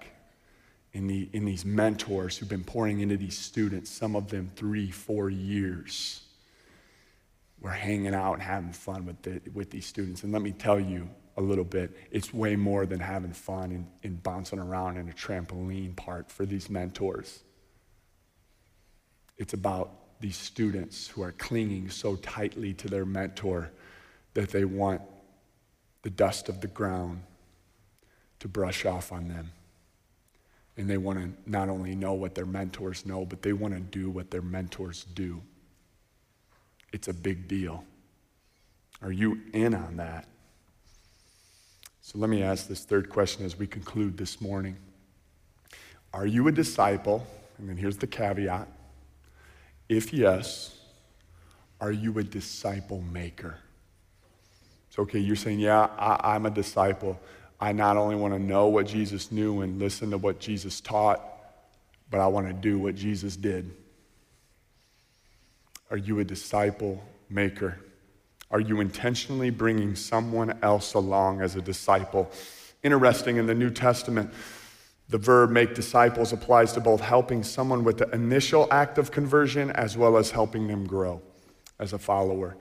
In, 0.97 1.05
the, 1.05 1.29
in 1.31 1.45
these 1.45 1.63
mentors 1.63 2.37
who've 2.37 2.49
been 2.49 2.63
pouring 2.63 3.01
into 3.01 3.17
these 3.17 3.37
students, 3.37 3.91
some 3.91 4.15
of 4.15 4.29
them 4.29 4.51
three, 4.55 4.89
four 4.89 5.29
years 5.29 6.21
we're 7.59 7.69
hanging 7.71 8.13
out 8.13 8.33
and 8.33 8.41
having 8.41 8.71
fun 8.71 9.05
with, 9.05 9.21
the, 9.21 9.41
with 9.53 9.69
these 9.69 9.85
students. 9.85 10.23
And 10.23 10.31
let 10.31 10.41
me 10.41 10.51
tell 10.51 10.79
you 10.79 11.09
a 11.37 11.41
little 11.41 11.63
bit, 11.63 11.95
it's 12.11 12.33
way 12.33 12.55
more 12.55 12.85
than 12.85 12.99
having 12.99 13.31
fun 13.31 13.71
and, 13.71 13.87
and 14.03 14.23
bouncing 14.23 14.59
around 14.59 14.97
in 14.97 15.09
a 15.09 15.11
trampoline 15.11 15.95
park 15.95 16.29
for 16.29 16.45
these 16.45 16.69
mentors. 16.69 17.43
It's 19.37 19.53
about 19.53 20.19
these 20.19 20.35
students 20.35 21.07
who 21.07 21.21
are 21.21 21.31
clinging 21.33 21.89
so 21.89 22.15
tightly 22.15 22.73
to 22.73 22.87
their 22.87 23.05
mentor 23.05 23.71
that 24.33 24.49
they 24.49 24.65
want 24.65 25.01
the 26.01 26.09
dust 26.09 26.49
of 26.49 26.61
the 26.61 26.67
ground 26.67 27.21
to 28.39 28.47
brush 28.47 28.85
off 28.85 29.11
on 29.11 29.27
them. 29.27 29.51
And 30.77 30.89
they 30.89 30.97
want 30.97 31.19
to 31.19 31.49
not 31.49 31.69
only 31.69 31.95
know 31.95 32.13
what 32.13 32.35
their 32.35 32.45
mentors 32.45 33.05
know, 33.05 33.25
but 33.25 33.41
they 33.41 33.53
want 33.53 33.73
to 33.73 33.79
do 33.79 34.09
what 34.09 34.29
their 34.29 34.43
mentors 34.43 35.05
do. 35.15 35.41
It's 36.93 37.07
a 37.07 37.13
big 37.13 37.47
deal. 37.47 37.83
Are 39.01 39.11
you 39.11 39.41
in 39.53 39.73
on 39.73 39.97
that? 39.97 40.27
So 42.01 42.19
let 42.19 42.29
me 42.29 42.41
ask 42.41 42.67
this 42.67 42.85
third 42.85 43.09
question 43.09 43.45
as 43.45 43.57
we 43.57 43.67
conclude 43.67 44.17
this 44.17 44.39
morning. 44.39 44.77
Are 46.13 46.25
you 46.25 46.47
a 46.47 46.51
disciple? 46.51 47.25
And 47.57 47.67
then 47.67 47.75
here's 47.75 47.97
the 47.97 48.07
caveat. 48.07 48.67
If 49.89 50.13
yes, 50.13 50.77
are 51.81 51.91
you 51.91 52.17
a 52.17 52.23
disciple 52.23 53.01
maker? 53.01 53.57
It's 54.87 54.97
okay, 54.99 55.19
you're 55.19 55.35
saying, 55.35 55.59
yeah, 55.59 55.89
I, 55.97 56.35
am 56.35 56.45
a 56.45 56.49
disciple. 56.49 57.19
I 57.59 57.71
not 57.71 57.97
only 57.97 58.15
want 58.15 58.33
to 58.33 58.39
know 58.39 58.67
what 58.67 58.85
Jesus 58.85 59.31
knew 59.31 59.61
and 59.61 59.79
listen 59.79 60.11
to 60.11 60.17
what 60.17 60.39
Jesus 60.39 60.79
taught, 60.79 61.21
but 62.09 62.19
I 62.19 62.27
want 62.27 62.47
to 62.47 62.53
do 62.53 62.77
what 62.79 62.95
Jesus 62.95 63.35
did. 63.35 63.71
Are 65.89 65.97
you 65.97 66.19
a 66.19 66.23
disciple 66.23 67.03
maker? 67.29 67.79
Are 68.51 68.59
you 68.59 68.79
intentionally 68.79 69.49
bringing 69.49 69.95
someone 69.95 70.57
else 70.61 70.93
along 70.93 71.41
as 71.41 71.55
a 71.55 71.61
disciple? 71.61 72.31
Interesting, 72.83 73.37
in 73.37 73.45
the 73.45 73.55
New 73.55 73.69
Testament, 73.69 74.31
the 75.09 75.17
verb 75.17 75.49
make 75.49 75.73
disciples 75.73 76.33
applies 76.33 76.73
to 76.73 76.79
both 76.79 77.01
helping 77.01 77.43
someone 77.43 77.83
with 77.83 77.97
the 77.97 78.09
initial 78.11 78.67
act 78.71 78.97
of 78.97 79.11
conversion 79.11 79.71
as 79.71 79.97
well 79.97 80.17
as 80.17 80.31
helping 80.31 80.67
them 80.67 80.85
grow 80.85 81.21
as 81.79 81.93
a 81.93 81.99
follower 81.99 82.57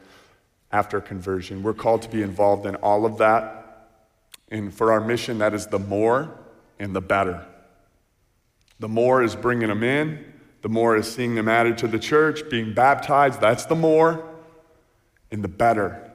after 0.73 1.01
conversion. 1.01 1.63
We're 1.63 1.75
called 1.75 2.03
to 2.03 2.09
be 2.09 2.23
involved 2.23 2.67
in 2.67 2.77
all 2.77 3.05
of 3.05 3.19
that. 3.19 3.66
And 4.49 4.73
for 4.73 4.93
our 4.93 5.01
mission, 5.01 5.39
that 5.39 5.55
is 5.55 5.67
the 5.67 5.79
more 5.79 6.39
and 6.79 6.95
the 6.95 7.01
better. 7.01 7.45
The 8.79 8.89
more 8.89 9.23
is 9.23 9.35
bringing 9.35 9.69
them 9.69 9.83
in, 9.83 10.33
the 10.63 10.69
more 10.69 10.97
is 10.97 11.13
seeing 11.13 11.35
them 11.35 11.49
added 11.49 11.79
to 11.79 11.89
the 11.89 11.99
church, 11.99 12.49
being 12.51 12.75
baptized. 12.75 13.41
That's 13.41 13.67
the 13.67 13.75
more. 13.75 14.29
And 15.31 15.43
the 15.43 15.49
better 15.49 16.11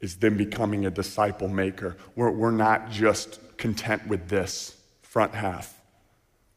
is 0.00 0.16
them 0.16 0.36
becoming 0.36 0.86
a 0.86 0.90
disciple 0.90 1.48
maker. 1.48 1.96
We're, 2.14 2.30
we're 2.30 2.50
not 2.50 2.90
just 2.90 3.40
content 3.56 4.06
with 4.06 4.28
this 4.28 4.76
front 5.02 5.34
half. 5.34 5.80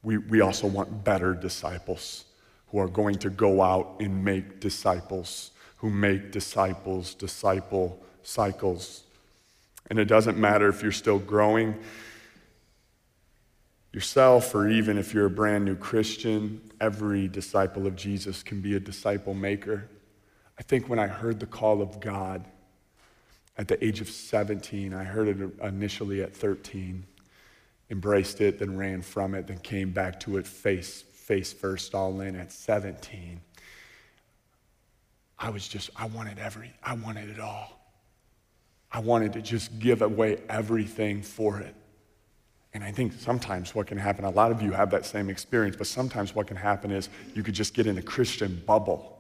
We, 0.04 0.18
we 0.18 0.42
also 0.42 0.68
want 0.68 1.04
better 1.04 1.34
disciples 1.34 2.26
who 2.68 2.80
are 2.80 2.88
going 2.88 3.16
to 3.20 3.30
go 3.30 3.62
out 3.62 3.98
and 4.00 4.24
make 4.24 4.60
disciples, 4.60 5.52
who 5.78 5.90
make 5.90 6.32
disciples, 6.32 7.14
disciple 7.14 8.04
cycles. 8.24 9.04
And 9.90 10.00
it 10.00 10.06
doesn't 10.06 10.38
matter 10.38 10.68
if 10.68 10.82
you're 10.84 10.92
still 10.92 11.20
growing 11.20 11.76
yourself, 13.94 14.54
or 14.54 14.70
even 14.70 14.98
if 14.98 15.14
you're 15.14 15.26
a 15.26 15.30
brand 15.30 15.66
new 15.66 15.76
Christian, 15.76 16.62
every 16.80 17.28
disciple 17.28 17.88
of 17.88 17.96
Jesus 17.96 18.44
can 18.44 18.62
be 18.62 18.76
a 18.76 18.80
disciple 18.80 19.34
maker. 19.34 19.90
I 20.60 20.64
think 20.64 20.90
when 20.90 21.00
I 21.00 21.08
heard 21.08 21.40
the 21.40 21.46
call 21.46 21.82
of 21.82 22.00
God 22.00 22.46
at 23.58 23.68
the 23.68 23.84
age 23.84 24.02
of 24.02 24.10
17, 24.10 24.94
I 24.94 25.04
heard 25.04 25.28
it 25.30 25.50
initially 25.64 26.22
at 26.22 26.36
13, 26.36 27.06
embraced 27.90 28.42
it, 28.42 28.60
then 28.60 28.78
ran 28.78 29.02
from 29.02 29.34
it, 29.34 29.48
then 29.48 29.60
came 29.60 29.92
back 29.92 30.20
to 30.22 30.38
it 30.38 30.46
face, 30.46 31.02
face 31.02 31.54
first, 31.54 31.96
all 31.96 32.22
in 32.22 32.36
at 32.36 32.52
17. 32.52 33.40
I 35.40 35.50
was 35.50 35.68
just, 35.68 35.90
I 35.96 36.06
wanted 36.06 36.40
every, 36.40 36.74
I 36.84 36.94
wanted 36.94 37.30
it 37.30 37.40
all. 37.40 37.77
I 38.92 39.00
wanted 39.00 39.34
to 39.34 39.42
just 39.42 39.80
give 39.80 40.02
away 40.02 40.40
everything 40.50 41.22
for 41.22 41.60
it. 41.60 41.76
And 42.74 42.84
I 42.84 42.92
think 42.92 43.14
sometimes 43.14 43.74
what 43.74 43.88
can 43.88 43.98
happen, 43.98 44.24
a 44.26 44.30
lot 44.30 44.52
of 44.52 44.62
you 44.62 44.72
have 44.72 44.92
that 44.92 45.06
same 45.06 45.30
experience, 45.30 45.76
but 45.76 45.88
sometimes 45.88 46.36
what 46.36 46.48
can 46.48 46.58
happen 46.58 46.92
is 46.92 47.10
you 47.34 47.44
could 47.44 47.56
just 47.56 47.74
get 47.74 47.88
in 47.88 47.98
a 47.98 48.02
Christian 48.02 48.62
bubble 48.66 49.18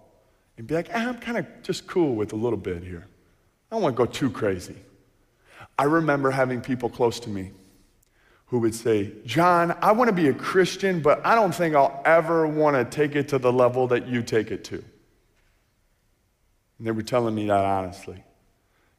and 0.57 0.67
be 0.67 0.75
like, 0.75 0.89
ah, 0.93 1.09
I'm 1.09 1.17
kind 1.17 1.37
of 1.37 1.45
just 1.63 1.87
cool 1.87 2.15
with 2.15 2.33
a 2.33 2.35
little 2.35 2.57
bit 2.57 2.83
here. 2.83 3.07
I 3.71 3.75
don't 3.75 3.83
want 3.83 3.95
to 3.95 3.97
go 3.97 4.05
too 4.05 4.29
crazy. 4.29 4.75
I 5.77 5.83
remember 5.83 6.31
having 6.31 6.61
people 6.61 6.89
close 6.89 7.19
to 7.21 7.29
me 7.29 7.51
who 8.47 8.59
would 8.59 8.73
say, 8.73 9.11
John, 9.25 9.77
I 9.81 9.91
want 9.91 10.07
to 10.09 10.15
be 10.15 10.29
a 10.29 10.33
Christian, 10.33 11.01
but 11.01 11.25
I 11.25 11.35
don't 11.35 11.53
think 11.53 11.75
I'll 11.75 12.01
ever 12.05 12.47
want 12.47 12.75
to 12.75 12.85
take 12.85 13.15
it 13.15 13.27
to 13.29 13.37
the 13.37 13.51
level 13.51 13.87
that 13.87 14.07
you 14.07 14.23
take 14.23 14.51
it 14.51 14.63
to. 14.65 14.75
And 16.77 16.87
they 16.87 16.91
were 16.91 17.01
telling 17.01 17.35
me 17.35 17.47
that 17.47 17.65
honestly. 17.65 18.23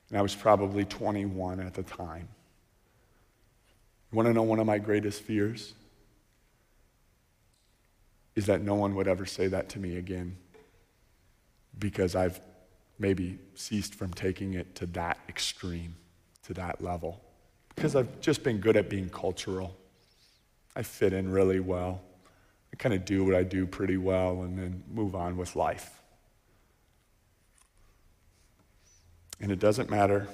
And 0.09 0.19
I 0.19 0.23
was 0.23 0.35
probably 0.35 0.85
21 0.85 1.61
at 1.61 1.75
the 1.75 1.83
time. 1.83 2.29
You 4.11 4.17
want 4.17 4.27
to 4.29 4.33
know 4.33 4.43
one 4.43 4.59
of 4.59 4.67
my 4.67 4.79
greatest 4.79 5.23
fears? 5.23 5.75
Is 8.35 8.47
that 8.47 8.63
no 8.63 8.75
one 8.75 8.95
would 8.95 9.09
ever 9.09 9.27
say 9.27 9.49
that 9.49 9.69
to 9.71 9.79
me 9.79 9.97
again 9.97 10.37
because 11.79 12.15
I've 12.15 12.41
maybe 12.99 13.39
ceased 13.55 13.95
from 13.95 14.13
taking 14.13 14.55
it 14.55 14.75
to 14.77 14.87
that 14.87 15.19
extreme, 15.29 15.95
to 16.45 16.55
that 16.55 16.83
level. 16.83 17.21
Because 17.75 17.95
I've 17.95 18.21
just 18.21 18.43
been 18.43 18.59
good 18.59 18.77
at 18.77 18.89
being 18.89 19.09
cultural. 19.09 19.77
I 20.75 20.83
fit 20.83 21.13
in 21.13 21.31
really 21.31 21.61
well. 21.61 22.01
I 22.73 22.77
kind 22.77 22.95
of 22.95 23.05
do 23.05 23.25
what 23.25 23.35
I 23.35 23.43
do 23.43 23.67
pretty 23.67 23.97
well 23.97 24.43
and 24.43 24.59
then 24.59 24.83
move 24.93 25.15
on 25.15 25.37
with 25.37 25.55
life. 25.57 25.98
And 29.41 29.53
it 29.53 29.59
doesn't 29.59 29.91
matter 29.91 30.29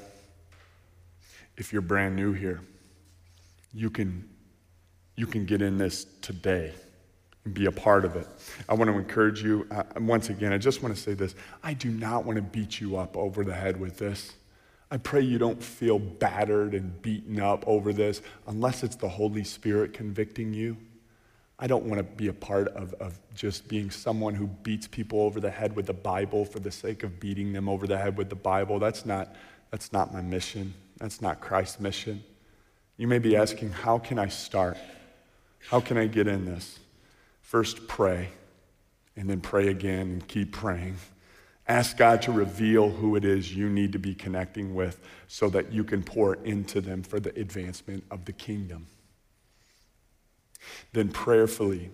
if 1.56 1.72
you're 1.72 1.82
brand 1.82 2.16
new 2.16 2.32
here 2.32 2.60
you 3.74 3.90
can, 3.90 4.28
you 5.16 5.26
can 5.26 5.44
get 5.44 5.60
in 5.60 5.76
this 5.76 6.06
today 6.22 6.72
and 7.44 7.52
be 7.52 7.66
a 7.66 7.72
part 7.72 8.04
of 8.04 8.16
it. 8.16 8.26
I 8.68 8.74
want 8.74 8.90
to 8.90 8.96
encourage 8.96 9.42
you, 9.42 9.66
uh, 9.70 9.82
once 9.98 10.30
again, 10.30 10.52
I 10.52 10.58
just 10.58 10.82
want 10.82 10.94
to 10.94 11.00
say 11.00 11.12
this. 11.12 11.34
I 11.62 11.74
do 11.74 11.90
not 11.90 12.24
want 12.24 12.36
to 12.36 12.42
beat 12.42 12.80
you 12.80 12.96
up 12.96 13.16
over 13.16 13.44
the 13.44 13.52
head 13.52 13.78
with 13.78 13.98
this. 13.98 14.32
I 14.90 14.96
pray 14.96 15.22
you 15.22 15.38
don't 15.38 15.60
feel 15.60 15.98
battered 15.98 16.74
and 16.74 17.02
beaten 17.02 17.40
up 17.40 17.66
over 17.66 17.92
this 17.92 18.22
unless 18.46 18.84
it's 18.84 18.96
the 18.96 19.08
Holy 19.08 19.42
Spirit 19.42 19.92
convicting 19.92 20.54
you. 20.54 20.76
I 21.58 21.66
don't 21.66 21.84
want 21.84 21.98
to 21.98 22.02
be 22.02 22.28
a 22.28 22.32
part 22.32 22.68
of, 22.68 22.94
of 22.94 23.18
just 23.34 23.68
being 23.68 23.90
someone 23.90 24.34
who 24.34 24.46
beats 24.46 24.88
people 24.88 25.20
over 25.20 25.38
the 25.38 25.50
head 25.50 25.76
with 25.76 25.86
the 25.86 25.92
Bible 25.92 26.44
for 26.44 26.58
the 26.58 26.70
sake 26.70 27.04
of 27.04 27.20
beating 27.20 27.52
them 27.52 27.68
over 27.68 27.86
the 27.86 27.96
head 27.96 28.16
with 28.16 28.28
the 28.28 28.34
Bible. 28.34 28.78
That's 28.78 29.06
not, 29.06 29.34
that's 29.70 29.92
not 29.92 30.12
my 30.12 30.20
mission. 30.20 30.74
That's 30.98 31.22
not 31.22 31.40
Christ's 31.40 31.78
mission. 31.78 32.24
You 32.96 33.06
may 33.06 33.18
be 33.18 33.36
asking, 33.36 33.70
how 33.70 33.98
can 33.98 34.18
I 34.18 34.28
start? 34.28 34.76
How 35.68 35.80
can 35.80 35.96
I 35.96 36.06
get 36.06 36.26
in 36.26 36.44
this? 36.44 36.78
First, 37.40 37.86
pray, 37.86 38.30
and 39.16 39.28
then 39.30 39.40
pray 39.40 39.68
again 39.68 40.00
and 40.00 40.28
keep 40.28 40.52
praying. 40.52 40.96
Ask 41.66 41.96
God 41.96 42.20
to 42.22 42.32
reveal 42.32 42.90
who 42.90 43.16
it 43.16 43.24
is 43.24 43.54
you 43.54 43.68
need 43.68 43.92
to 43.92 43.98
be 43.98 44.14
connecting 44.14 44.74
with 44.74 45.00
so 45.28 45.48
that 45.50 45.72
you 45.72 45.82
can 45.82 46.02
pour 46.02 46.34
into 46.44 46.80
them 46.80 47.02
for 47.02 47.18
the 47.20 47.30
advancement 47.38 48.04
of 48.10 48.24
the 48.24 48.32
kingdom. 48.32 48.86
Then, 50.92 51.10
prayerfully, 51.10 51.90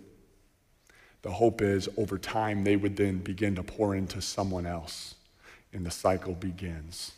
the 1.23 1.31
hope 1.31 1.63
is 1.63 1.89
over 1.97 2.19
time 2.19 2.65
they 2.65 2.77
would 2.77 2.97
then 2.97 3.19
begin 3.19 3.55
to 3.57 3.63
pour 3.63 3.95
into 3.95 4.21
someone 4.23 4.67
else, 4.67 5.15
and 5.73 5.85
the 5.85 5.91
cycle 5.91 6.35
begins. 6.35 7.13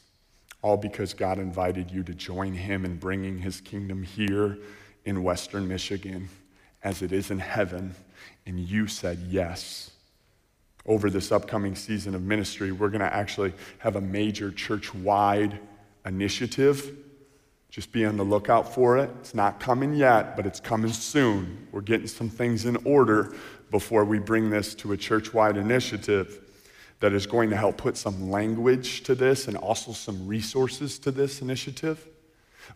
All 0.61 0.77
because 0.77 1.15
God 1.15 1.39
invited 1.39 1.91
you 1.91 2.03
to 2.05 2.15
join 2.15 2.55
Him 2.55 2.85
in 2.85 2.97
bringing 2.97 3.39
His 3.39 3.61
kingdom 3.61 4.03
here 4.03 4.59
in 5.05 5.23
Western 5.23 5.67
Michigan 5.69 6.29
as 6.83 7.03
it 7.03 7.13
is 7.13 7.31
in 7.31 7.39
heaven, 7.39 7.95
and 8.47 8.59
you 8.59 8.87
said 8.87 9.19
yes 9.29 9.93
over 10.87 11.11
this 11.11 11.31
upcoming 11.31 11.75
season 11.75 12.15
of 12.15 12.23
ministry, 12.23 12.73
we're 12.73 12.89
going 12.89 13.01
to 13.01 13.15
actually 13.15 13.53
have 13.79 13.97
a 13.97 14.01
major 14.01 14.51
church 14.51 14.95
wide 14.95 15.59
initiative. 16.05 16.97
Just 17.73 17.91
be 17.91 18.05
on 18.05 18.17
the 18.17 18.23
lookout 18.23 18.73
for 18.73 18.97
it. 18.99 19.11
It's 19.19 19.35
not 19.35 19.59
coming 19.59 19.95
yet, 19.95 20.37
but 20.37 20.47
it's 20.47 20.61
coming 20.61 20.93
soon. 20.93 21.67
We're 21.73 21.81
getting 21.81 22.07
some 22.07 22.31
things 22.31 22.65
in 22.65 22.77
order 22.85 23.35
before 23.73 24.05
we 24.05 24.21
bring 24.21 24.49
this 24.49 24.77
to 24.77 24.93
a 24.93 24.97
church 24.97 25.35
wide 25.35 25.57
initiative 25.57 26.39
that 27.01 27.13
is 27.13 27.27
going 27.27 27.51
to 27.51 27.57
help 27.57 27.79
put 27.79 27.97
some 27.97 28.31
language 28.31 29.03
to 29.03 29.17
this 29.17 29.49
and 29.49 29.57
also 29.57 29.91
some 29.91 30.29
resources 30.29 31.01
to 31.01 31.11
this 31.11 31.43
initiative. 31.43 32.07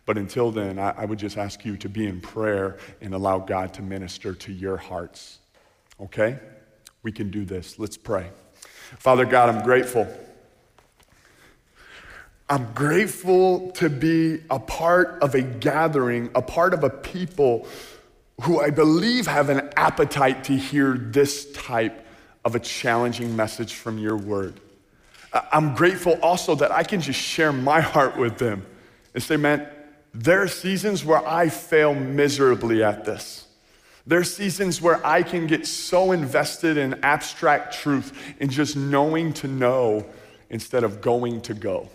But 0.05 0.17
until 0.17 0.51
then, 0.51 0.77
I, 0.77 0.89
I 0.97 1.05
would 1.05 1.19
just 1.19 1.37
ask 1.37 1.63
you 1.63 1.77
to 1.77 1.87
be 1.87 2.05
in 2.05 2.19
prayer 2.19 2.77
and 2.99 3.13
allow 3.13 3.39
God 3.39 3.73
to 3.75 3.81
minister 3.81 4.33
to 4.33 4.51
your 4.51 4.75
hearts. 4.75 5.39
Okay? 6.01 6.37
we 7.07 7.11
can 7.13 7.29
do 7.29 7.45
this. 7.45 7.79
Let's 7.79 7.95
pray. 7.95 8.29
Father 8.99 9.23
God, 9.23 9.47
I'm 9.47 9.63
grateful. 9.63 10.05
I'm 12.49 12.71
grateful 12.73 13.71
to 13.71 13.89
be 13.89 14.41
a 14.49 14.57
part 14.57 15.21
of 15.21 15.35
a 15.35 15.41
gathering, 15.41 16.29
a 16.33 16.41
part 16.41 16.73
of 16.73 16.85
a 16.85 16.89
people 16.89 17.67
who 18.41 18.61
I 18.61 18.69
believe 18.69 19.27
have 19.27 19.49
an 19.49 19.69
appetite 19.75 20.45
to 20.45 20.55
hear 20.55 20.93
this 20.93 21.51
type 21.51 22.05
of 22.45 22.55
a 22.55 22.59
challenging 22.59 23.35
message 23.35 23.73
from 23.73 23.97
your 23.97 24.15
word. 24.15 24.61
I'm 25.51 25.75
grateful 25.75 26.17
also 26.21 26.55
that 26.55 26.71
I 26.71 26.83
can 26.83 27.01
just 27.01 27.19
share 27.19 27.51
my 27.51 27.81
heart 27.81 28.15
with 28.15 28.37
them 28.37 28.65
and 29.13 29.21
say, 29.21 29.35
man, 29.35 29.67
there 30.13 30.41
are 30.41 30.47
seasons 30.47 31.03
where 31.03 31.27
I 31.27 31.49
fail 31.49 31.93
miserably 31.93 32.81
at 32.81 33.03
this. 33.03 33.45
There 34.05 34.19
are 34.19 34.23
seasons 34.23 34.81
where 34.81 35.05
I 35.05 35.21
can 35.21 35.47
get 35.47 35.67
so 35.67 36.13
invested 36.13 36.77
in 36.77 37.03
abstract 37.03 37.73
truth 37.73 38.17
and 38.39 38.49
just 38.49 38.77
knowing 38.77 39.33
to 39.33 39.49
know 39.49 40.05
instead 40.49 40.85
of 40.85 41.01
going 41.01 41.41
to 41.41 41.53
go. 41.53 41.89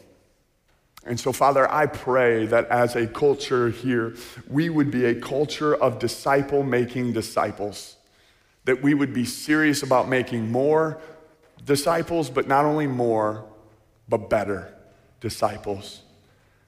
And 1.04 1.18
so, 1.18 1.32
Father, 1.32 1.70
I 1.70 1.86
pray 1.86 2.46
that 2.46 2.68
as 2.68 2.94
a 2.94 3.06
culture 3.06 3.70
here, 3.70 4.14
we 4.48 4.68
would 4.68 4.90
be 4.90 5.04
a 5.06 5.14
culture 5.14 5.74
of 5.74 5.98
disciple 5.98 6.62
making 6.62 7.12
disciples. 7.12 7.96
That 8.64 8.82
we 8.82 8.94
would 8.94 9.12
be 9.12 9.24
serious 9.24 9.82
about 9.82 10.08
making 10.08 10.52
more 10.52 11.00
disciples, 11.64 12.30
but 12.30 12.46
not 12.46 12.64
only 12.64 12.86
more, 12.86 13.44
but 14.08 14.30
better 14.30 14.72
disciples. 15.20 16.02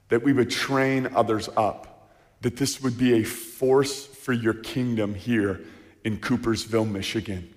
That 0.09 0.21
we 0.21 0.33
would 0.33 0.49
train 0.49 1.07
others 1.15 1.47
up. 1.55 2.09
That 2.41 2.57
this 2.57 2.81
would 2.81 2.97
be 2.97 3.13
a 3.13 3.23
force 3.23 4.05
for 4.05 4.33
your 4.33 4.53
kingdom 4.53 5.15
here 5.15 5.61
in 6.03 6.17
Coopersville, 6.17 6.89
Michigan. 6.89 7.53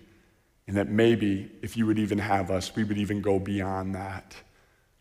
And 0.68 0.76
that 0.76 0.88
maybe 0.88 1.50
if 1.60 1.76
you 1.76 1.86
would 1.86 1.98
even 1.98 2.18
have 2.18 2.52
us, 2.52 2.76
we 2.76 2.84
would 2.84 2.98
even 2.98 3.20
go 3.20 3.40
beyond 3.40 3.96
that 3.96 4.36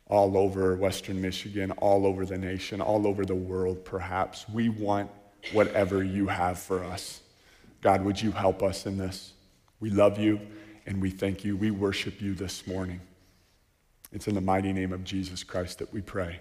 all 0.10 0.38
over 0.38 0.76
Western 0.76 1.22
Michigan, 1.22 1.72
all 1.72 2.06
over 2.06 2.26
the 2.26 2.38
nation, 2.38 2.82
all 2.82 3.06
over 3.06 3.26
the 3.26 3.36
world, 3.36 3.84
perhaps. 3.84 4.48
We 4.50 4.70
want 4.70 5.12
whatever 5.52 6.04
you 6.04 6.28
have 6.28 6.60
for 6.60 6.84
us. 6.84 7.22
God, 7.82 8.04
would 8.04 8.22
you 8.22 8.32
help 8.32 8.64
us 8.64 8.86
in 8.86 8.98
this? 8.98 9.34
We 9.80 9.90
love 9.90 10.18
you 10.18 10.40
and 10.86 11.02
we 11.02 11.10
thank 11.10 11.44
you. 11.44 11.56
We 11.58 11.72
worship 11.72 12.22
you 12.22 12.34
this 12.34 12.66
morning. 12.66 13.02
It's 14.12 14.28
in 14.28 14.36
the 14.36 14.42
mighty 14.42 14.72
name 14.72 14.94
of 14.94 15.04
Jesus 15.04 15.44
Christ 15.44 15.80
that 15.80 15.94
we 15.94 16.02
pray. 16.02 16.40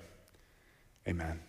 Amen. 1.09 1.41